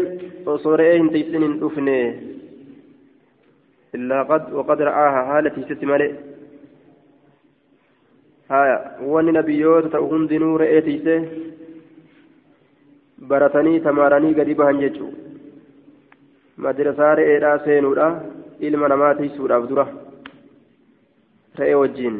[0.46, 2.00] وصورة إن تيسن أفني
[3.94, 6.08] إلا قد وقد رآها حالتي ستمالي
[8.50, 11.20] آية وأن نبيوت تأهن دنور إيتيسه
[13.28, 15.12] baratanii tamaaranii gadi bahan jechuu
[16.56, 18.06] madrasaa re'eedhaa seenuudha
[18.60, 19.86] ilma namaa tiisuudhaaf dura
[21.58, 22.18] re'ee wajjiin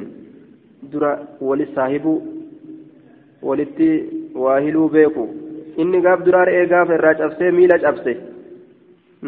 [0.93, 1.11] dura
[1.49, 2.17] walis saahibuu
[3.49, 3.89] walitti
[4.45, 5.25] waa hiluu beeku
[5.85, 8.17] inni gaaf duraa re'ee gaafa irraa cabsee miila cabse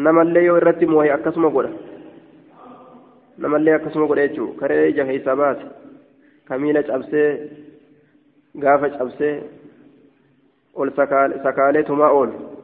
[0.07, 1.71] namallee yoo irratti moohe akkasuma godha
[3.45, 5.65] namallee akkasuma godha jechuun karee ija keessaa baase
[6.47, 7.29] ka miila cabsee
[8.65, 9.33] gaafa cabsee
[10.75, 10.91] ol
[11.43, 12.56] sakaalee tumaa oolu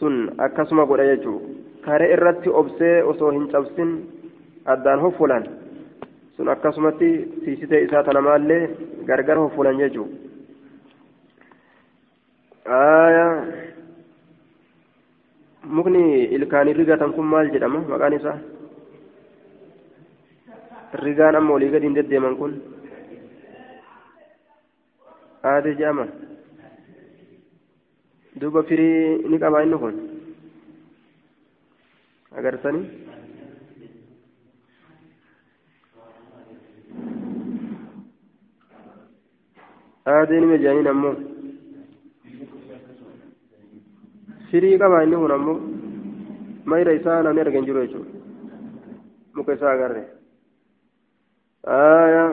[0.00, 1.40] sun akkasuma godha jechuun
[1.86, 3.90] karee irratti obsee osoo hin cabsin
[4.74, 5.44] addaan hoffulan.
[6.36, 7.08] sun akkasumatti
[7.44, 8.60] tiisitee isaa tanamaallee
[9.08, 10.30] gargar hoffulan jechuudha
[15.78, 16.02] mukni
[16.36, 18.38] ilkaanii rigatan kun maal jedhama maqaan isaa
[21.04, 22.52] rigaan amma olii gadi hin deddeeman kun
[25.52, 26.06] aadee jedhama
[28.40, 29.96] duuba firii ni qabaa inni kun
[32.38, 32.86] agarsanii
[40.12, 41.14] aadeen mejaaniin ammoo
[44.50, 45.58] firii qaba inni kun ammoo
[46.72, 48.18] mayra isaa namni argan jiru jechuudha
[49.34, 50.04] muka isaa agarre
[51.66, 52.24] آية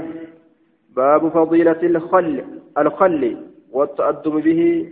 [0.95, 2.43] باب فضيلة الخل
[2.77, 3.37] الخل
[3.71, 4.91] والتأدب به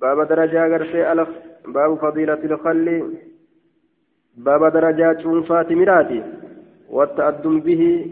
[0.00, 1.26] باب درجة غرسي
[1.66, 3.16] باب فضيلة الخل
[4.36, 6.22] باب درجة شنفات مراتي
[6.90, 8.10] والتأدب به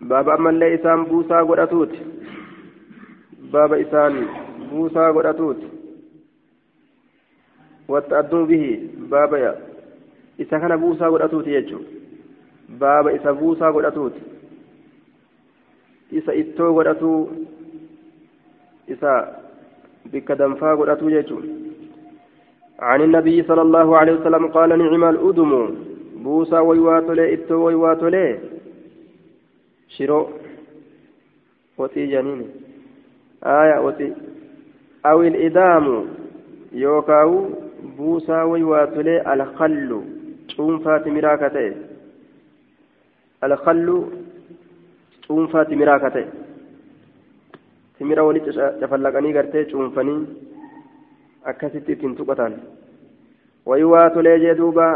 [0.00, 1.92] باب أما اللي إسام بوسا قرأتوت
[3.52, 4.14] baaba isaan
[4.70, 5.66] buusaa godhatuuti
[7.94, 8.70] watta'adduu bihi
[9.12, 9.40] baaba
[10.44, 11.84] isa kana buusaa godhatuuti jechuun
[12.84, 14.22] baaba isa buusaa godhatuuti
[16.20, 17.20] isa ittoo godhatuu
[18.96, 19.12] isa
[20.38, 21.62] danfaa godhatuu jechuun
[22.82, 25.74] عن النبي صلى الله عليه وسلم قال نعم الأدم.
[26.24, 28.38] بوسا ويواتولي إتو ويواتولي.
[29.88, 30.28] شرو
[31.78, 32.46] وتي جنيني
[33.44, 34.12] آية وتي.
[35.06, 36.06] أو الإدام.
[36.72, 37.46] يوكاو.
[37.98, 40.00] بوسا ويواتلي الخل.
[40.48, 41.72] شونفات مراكتي
[43.44, 44.04] الخل.
[45.26, 46.24] شونفات مراكتي
[48.02, 48.50] timira walitti
[48.80, 50.20] cafallaqanii gartee cuunfanii
[51.50, 52.54] akkasitti ittiin tuqatan
[53.66, 54.86] wayii waa tolee jee duuba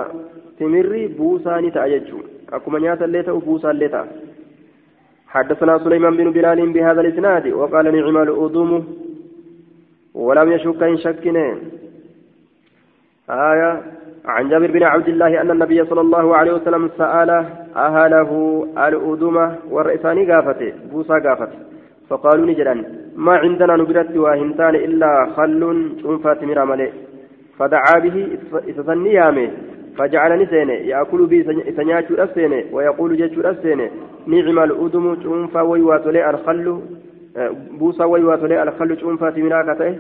[0.59, 2.25] timirri buusaa ni ta'a jechuun
[2.59, 4.25] akkuma nyaatallee ta'u buusaallee ta'a
[5.37, 8.71] حدثنا سليمان بن بلال بهذا الاسناد وقال نعم الأذوم
[10.15, 11.47] ولم يشك إن شكنا
[13.31, 13.71] آية
[14.25, 17.31] عن جابر بن عبد الله أن النبي صلى الله عليه وسلم سأل
[17.77, 18.31] أهله
[18.89, 21.76] الأذومة والرئسان قافته بوسى قافته
[22.09, 22.75] فقالوا نجرا
[23.17, 25.63] ما عندنا نبرت واهنتان إلا خل
[26.03, 26.93] شنفات مرامله
[27.59, 28.17] فدعا به
[28.69, 29.51] إذا يامه
[29.99, 31.39] فجعلني سينه يأكل بي
[31.77, 33.91] سنياتو أسينه ويقول جيتو أسينه
[34.27, 36.81] نعم الأدم شنفا ويواتولي الخل
[37.79, 39.99] بوسا ويواتولي الخل شنفا تمراكته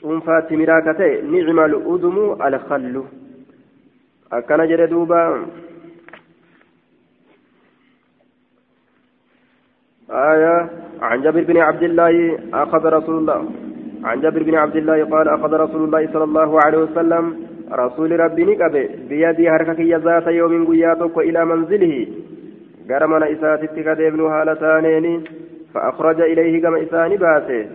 [0.00, 2.16] شنفا تمراكته نعم الأدم
[2.46, 3.04] الخل.
[4.32, 5.20] أكن جرى دوبا
[10.10, 10.70] آية.
[11.02, 13.48] عن جابر بن عبد الله أخذ رسول الله
[14.04, 18.44] عن جابر بن عبد الله قال أخذ رسول الله صلى الله عليه وسلم رسول ربي
[18.44, 22.06] نقبه بيدي حركك ذات يوم قياتك إلى منزله.
[22.90, 25.24] قرمنا إساتك كدبن هالتانين
[25.74, 27.66] فأخرج إليه كما إساني باسه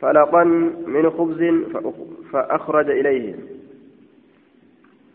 [0.00, 0.44] فلقا
[0.86, 1.42] من خبز
[2.32, 3.34] فأخرج إليه.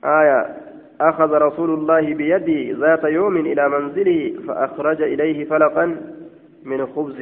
[0.05, 0.70] آية.
[1.09, 5.85] أخذ رسول الله بيدي ذات يوم إلى منزله فأخرج إليه فلقا
[6.63, 7.19] من خبز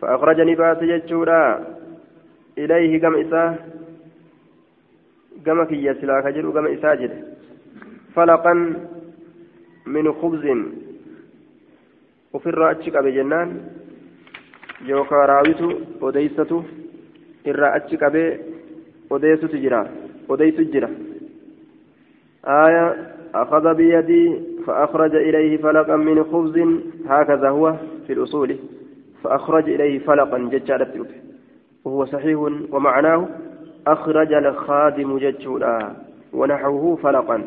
[0.00, 1.66] فأخرجني باس جتشورا
[2.58, 3.54] إليه كم إساه
[5.44, 7.18] gama kiyya silaa ka jedhu gama isaa jedhe
[8.14, 8.58] falaqan
[9.86, 10.60] min khubzin
[12.34, 13.52] ofirraa achi qabe jennaan
[14.88, 15.68] yookaan raawitu
[16.08, 16.58] odeysatu
[17.52, 18.28] irraa achi qabee
[19.16, 19.80] odeessutu jira
[20.28, 20.90] odeysu jira
[22.46, 27.74] آية أخذ بيدي فأخرج إليه فلقا من خبز هكذا هو
[28.06, 28.56] في الأصول.
[29.22, 31.06] فأخرج إليه فلقا ججالة
[31.84, 32.38] وهو صحيح
[32.72, 33.28] ومعناه
[33.86, 35.92] أخرج الخادم ججولا
[36.32, 37.44] ونحوه فلقا.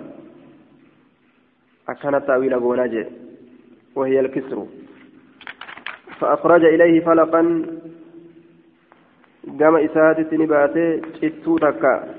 [1.90, 3.06] أكان تأويل أبو نجي
[3.96, 4.66] وهي الكسر.
[6.20, 7.66] فأخرج إليه فلقا
[9.60, 12.16] قام إسادة نباتي شتو تكا.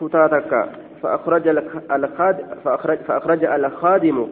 [0.00, 0.89] كتا تكا.
[1.02, 1.48] فأخرج
[1.90, 4.26] الخادم فأخرج, فأخرج الخادم.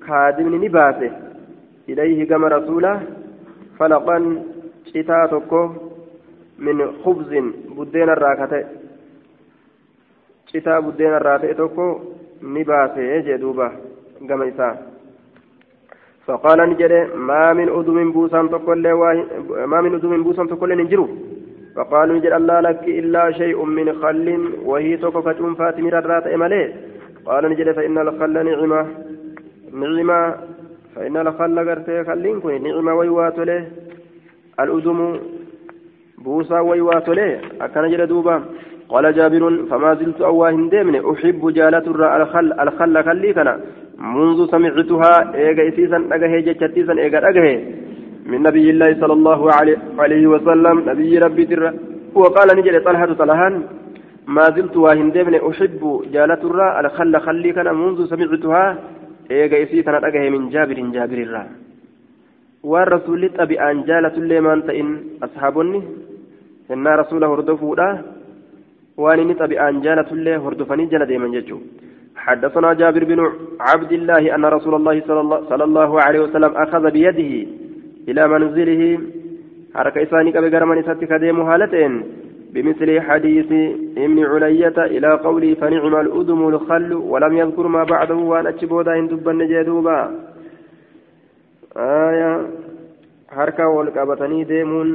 [0.00, 1.10] خادم نباتي
[1.88, 3.00] إليه قام رسوله.
[3.78, 4.16] فلقا
[8.52, 8.66] ta'e
[10.50, 11.84] citaa buddeena irraa ta'e tokko
[12.42, 13.72] ni baase jee duuba
[14.28, 14.76] gama isaa
[16.26, 18.78] فقال نجري ما من أدم بوسان تقول
[19.66, 21.08] ما من أدم بوسان تقول نجرو.
[21.76, 24.26] فقالوا نجر الله لك إلا شيء من خل
[24.64, 26.62] وهي كتم فاتم رات إمالي.
[27.26, 28.86] قال نجري فإن الخل نعمة.
[29.72, 30.34] نعمة.
[30.94, 33.66] فإن الخل قرتي خلين نعمة ويوات له
[34.60, 35.18] الأدم
[36.24, 37.40] بوسا ويواتولي.
[37.60, 38.36] أكن جل دوبا.
[38.90, 41.86] قال جابر فما زلت أواهن ديمن أحب جالة
[42.22, 43.60] الخل الخل خلي كان
[43.98, 47.54] منذ سمعتها إيجا إسيسا أجهي جتشتيسا إيجا أجهي
[48.30, 49.40] من نبي الله صلى الله
[50.00, 51.70] عليه وسلم نبي ربي ترى
[52.20, 53.54] وقال نجل طلحة طلحان
[54.34, 55.82] ما زلت واهن ديمن أحب
[56.14, 56.42] جالة
[56.80, 58.64] الخل خلي كان منذ سمعتها
[59.30, 61.36] إيجا إسيسا أجهي من جابر جابر الرّ
[62.62, 64.88] waan rasuulli xabi'aan jaalatullee maan ta'in
[65.26, 65.78] ashaabonni
[66.70, 67.86] hennaa rasuula hordofuudha
[69.02, 71.88] waan inni xabi'aan jaalatullee hordofanii jala deeman jechuudha
[72.24, 73.20] حدثنا جابر بن
[73.60, 74.96] عبد الله أن رسول الله
[75.50, 77.32] صلى الله عليه وسلم أخذ بيده
[78.08, 79.00] إلى منزله
[79.74, 82.02] حركة إساني كبير من ستك ديم هالتين
[82.52, 83.52] بمثل حديث
[83.98, 89.32] ابن علية إلى قوله فنعم الأدم الخل ولم يذكر ما بعده وأن أتشبودا إن دبا
[89.32, 89.98] نجدوبا
[91.76, 92.32] آية
[93.94, 94.90] qabatanii deemuun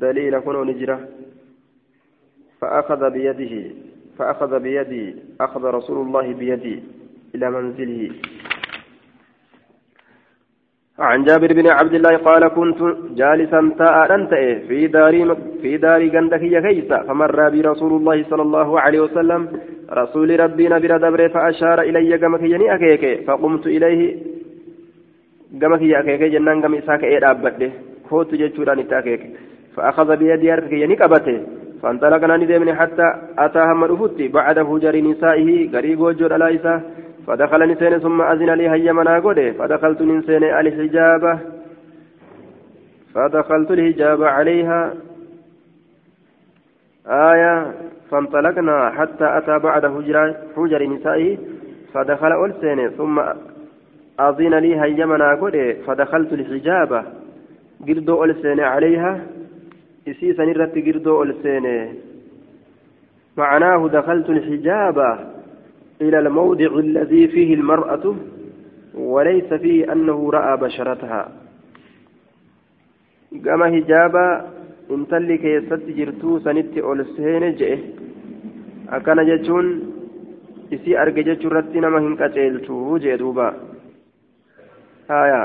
[0.00, 0.98] daliila kunoo ni jira
[2.60, 3.54] فأخذ بيده
[4.18, 6.82] فأخذ بيدي أخذ رسول الله بيدي
[7.34, 8.10] إلى منزله.
[10.98, 12.80] عن جابر بن عبد الله قال كنت
[13.16, 14.34] جالسا تاء أنت
[14.68, 19.48] في دار في دار جندك كيس فمر بي رسول الله صلى الله عليه وسلم
[19.92, 24.16] رسول ربي نبي دبر فأشار إلي كما كيني أكيك فقمت إليه
[25.98, 27.72] akeekee jennaan gama isaa ka'ee dhaabbadhe
[28.08, 29.28] kootu jechuudhaan itti akeeke
[29.78, 31.34] فأخذ بيدي ni qabate
[31.82, 36.80] فانطلقنا ندمن حتى أتى هم رفوتي بعد فجر نسائه غريب وجود على إساه
[37.28, 41.38] فدخل نسين ثم أذن لي هيا منا قده فدخلت نسين الحجابة.
[43.14, 44.94] فدخلت الحجاب عليها.
[47.06, 47.74] آية
[48.10, 49.86] فانطلقنا حتى أتى بعد
[50.56, 51.38] حجر نسائه.
[51.94, 53.20] فدخل ألسين ثم
[54.20, 57.02] أذن لي هيمنا قد فدخلت الحجابة.
[57.88, 59.20] قردو ألسين عليها.
[60.08, 61.94] إسيسا نرت قردو ألسين
[63.36, 65.37] معناه دخلت الحجابة.
[66.02, 68.14] إلى الموضع الذي فيه المرأة
[68.94, 71.32] وليس فيه أنه رأى بشرتها
[73.46, 73.62] قام
[74.88, 77.76] keessatti jirtuu sanitti ol seene je'e
[78.96, 79.66] akkana jechuun
[80.76, 83.48] isii arge jechuu irratti nama hin qaceelchu jee duuba
[85.08, 85.42] haya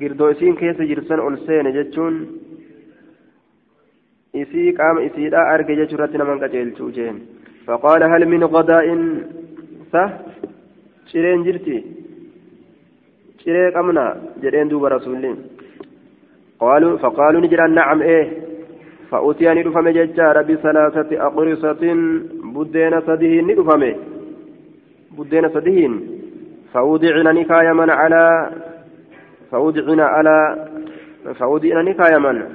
[0.00, 2.16] girdoo isiin keessa jirsan ol seene jechuun
[4.44, 7.20] isii qaama isiidha arge jechuu irratti naman qaceelchuu jeen
[7.66, 9.02] faqaala hal min qadaa'in
[9.92, 10.02] sa
[11.10, 11.76] cireen jirti.
[13.40, 14.04] Ciree qabna
[14.42, 15.32] jedheen rasuulli.
[16.62, 18.26] قالوا فقالوا نجرا نعم إيه
[19.10, 21.82] فأتي ندفم ججار بثلاثة أقرصة
[22.54, 23.82] بدين صدهين ندفم
[25.18, 25.92] بدين صدهين
[26.72, 28.50] فوضعنا نكايما على
[29.50, 30.68] فوضعنا على
[31.38, 32.48] فوضعنا نكايما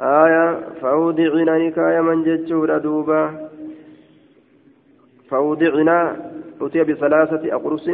[0.00, 3.48] آية فوضعنا نكايما جتشور دوبا
[5.30, 6.30] فوضعنا
[6.60, 7.90] أتي بثلاثة أقرص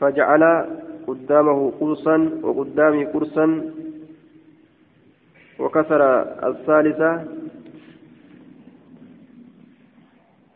[0.00, 0.66] فجعل
[1.06, 3.70] قدامه قرصا وقدامي قرصا
[5.58, 6.02] وكسر
[6.48, 7.24] الثالثة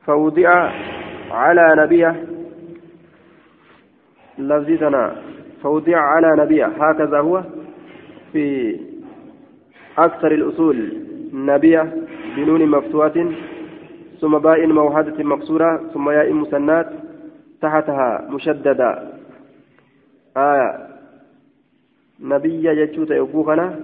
[0.07, 0.73] فوضع
[1.31, 2.25] على نبيه.
[4.39, 5.17] لفظتنا
[5.63, 6.67] فوضع على نبيه.
[6.67, 7.43] هكذا هو
[8.33, 8.77] في
[9.99, 10.93] أكثر الأصول
[11.32, 11.93] نبية
[12.36, 13.26] بنون مفتوحة
[14.20, 16.90] ثم باء موحدة مكسورة ثم ياء مسنات
[17.61, 19.12] تحتها مشددة.
[20.36, 20.88] آية
[22.20, 23.80] نبي يجوت يبوخنا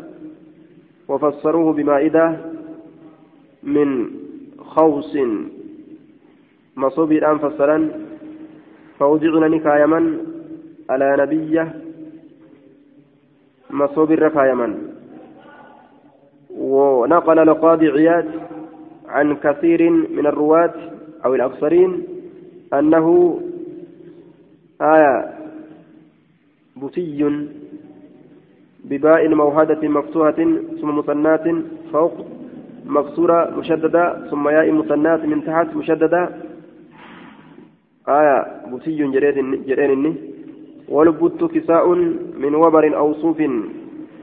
[1.08, 2.36] وفسروه بمائدة
[3.62, 4.10] من
[4.58, 5.16] خوص.
[6.76, 7.88] مصوب الآن فسرا
[8.98, 10.18] فوضعنا نكايما
[10.90, 11.74] على نبية
[13.70, 14.78] مصوب الركايما
[16.58, 18.26] ونقل القاضي عياد
[19.08, 20.74] عن كثير من الرواة
[21.24, 22.02] أو الأكثرين
[22.74, 23.40] أنه
[24.82, 25.34] آية
[26.76, 27.46] بطي
[28.84, 30.40] بباء موهدة مفتوحة
[30.80, 31.44] ثم مثنات
[31.92, 32.26] فوق
[32.86, 36.28] مكسورة مشددة ثم ياء مثنات من تحت مشددة.
[38.08, 38.96] آية بطي
[39.66, 40.16] جرين
[40.88, 41.94] ولبت كساء
[42.38, 43.42] من وبر أو صوف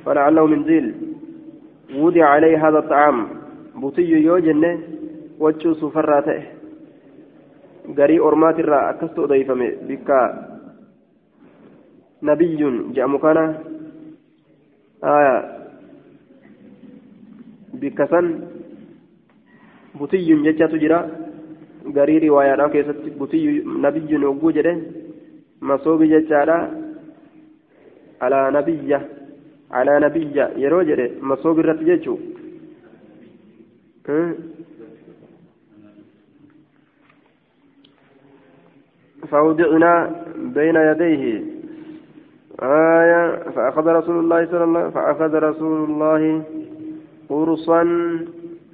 [0.05, 1.14] فلعله من زيل
[1.93, 3.27] وضع عليه هذا الطعام
[3.75, 4.69] butiyyuu yoo jenne
[5.39, 6.43] wachuu suufarraa ta'e
[7.97, 10.19] garii ormaatirraa akkasitti odeeyfame bikka
[12.29, 13.43] nabiyyuun jedhamu kana
[17.81, 18.31] bikka san
[19.99, 20.99] butiyyuun jechatu jira
[21.99, 24.73] garii riwaayaadhaa keessatti butiyyu nabiyyuun hogguu jedhe
[25.71, 26.57] masoobi jechaadha
[28.19, 28.51] alaa
[29.99, 32.19] nabiyya yeroo jedhe masoobi irratti jechuu
[39.31, 41.43] فوضعنا بين يديه.
[42.61, 43.49] آية.
[43.49, 46.43] فأخذ رسول الله صلى الله فأخذ رسول الله
[47.29, 47.83] قرصا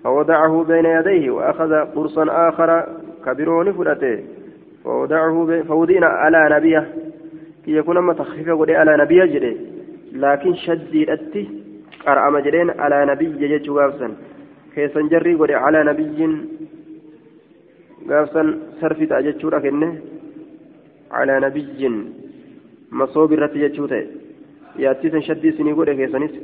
[0.03, 1.31] فوضعه بين يديه.
[1.31, 2.87] وأخذ قرصا آخر
[3.25, 4.23] كبيرون فلته.
[4.83, 6.93] فوضعه فوضعنا على نبيه.
[7.65, 9.70] كي يكون ما تخفيف على نبيه جري.
[10.11, 11.49] لكن شديد أتي
[12.05, 13.71] قرأ مجرين على نبي يجي
[14.75, 16.33] keessan jarrii godhe calaa nabiyyiin
[18.09, 18.49] gaafsan
[18.79, 19.89] sarfi ta'a jechuudha kenne
[21.11, 21.97] calaa nabiyyiin
[22.99, 24.03] masoobi irratti jechuu ta'e
[24.83, 26.37] yaattiisan shaddii isinii godhe keessanis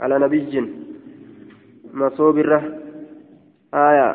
[0.00, 0.66] calaa nabiyyiin
[2.02, 2.60] masoobirra
[3.84, 4.12] aayaa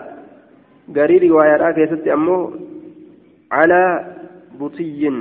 [1.00, 2.44] garii riwaayaadhaa keessatti ammoo
[3.56, 3.90] calaa
[4.60, 5.18] butiyyin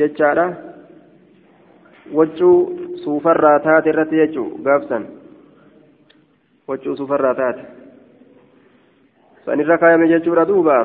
[0.00, 0.46] jechaadha
[2.14, 2.56] waccuu
[3.04, 5.06] suufarraa taate irratti jechuu gaafsan.
[6.68, 7.62] Wachuu sufarraa taate.
[9.44, 10.76] Sanirra kaayame jechuudha duuba.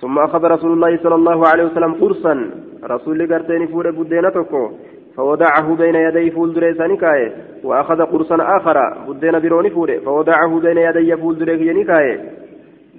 [0.00, 2.50] ثم أخذ رسول الله صلى الله عليه وسلم قرصا
[2.84, 4.70] رسول قرتين فول بدينا تكو
[5.16, 7.32] فوضعه بين يدي فول دري سانيكاي
[7.64, 8.78] وأخذ قرصا آخر
[9.08, 12.20] بدينا بروني فول فوضعه بين يدي فول دري ينيكاي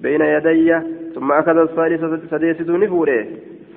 [0.02, 0.80] بين يدي
[1.16, 3.10] ثم أخذ الثالثة سديس دون فول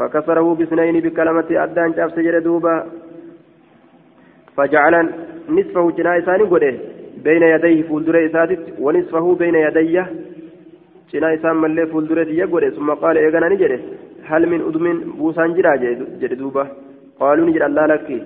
[0.02, 2.86] فكسره بسنين بكلمة أدان جاب سجر دوبا
[4.56, 4.94] فجعل
[5.48, 6.74] نصفه جناي ساني قده
[7.24, 10.06] بين يديه فولدر إساتت ونصفه بين يديه
[11.12, 13.76] cinaa isaan mallee fuuldureeti iyya godhe summa qaala eegana ni jedhe
[14.28, 15.74] hal min udumin buusaan jiraa
[16.22, 16.64] jedhe duuba
[17.18, 18.16] qaaluu ni jedha allaa lakki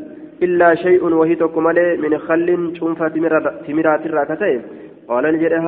[0.47, 3.11] illaa shay'un wahii tokko malee min khallin cuunfaa
[3.66, 4.57] timiraatirraa ka ta'e
[5.09, 5.59] qaala ni jedhe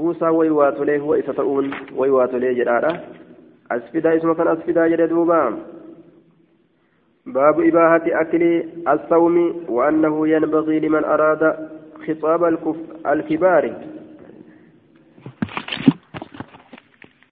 [0.00, 1.66] buusaa way waatolee huwa isa ta'uun
[2.00, 2.92] way waatolee jedhaadha
[3.76, 5.46] asfidaa isuma kan asfidaa jedhe duubaa
[7.26, 8.44] باب إباحة أكل
[8.92, 9.36] الصوم
[9.68, 11.42] وأنه ينبغي لمن أراد
[12.06, 12.42] خطاب
[13.14, 13.64] الكبار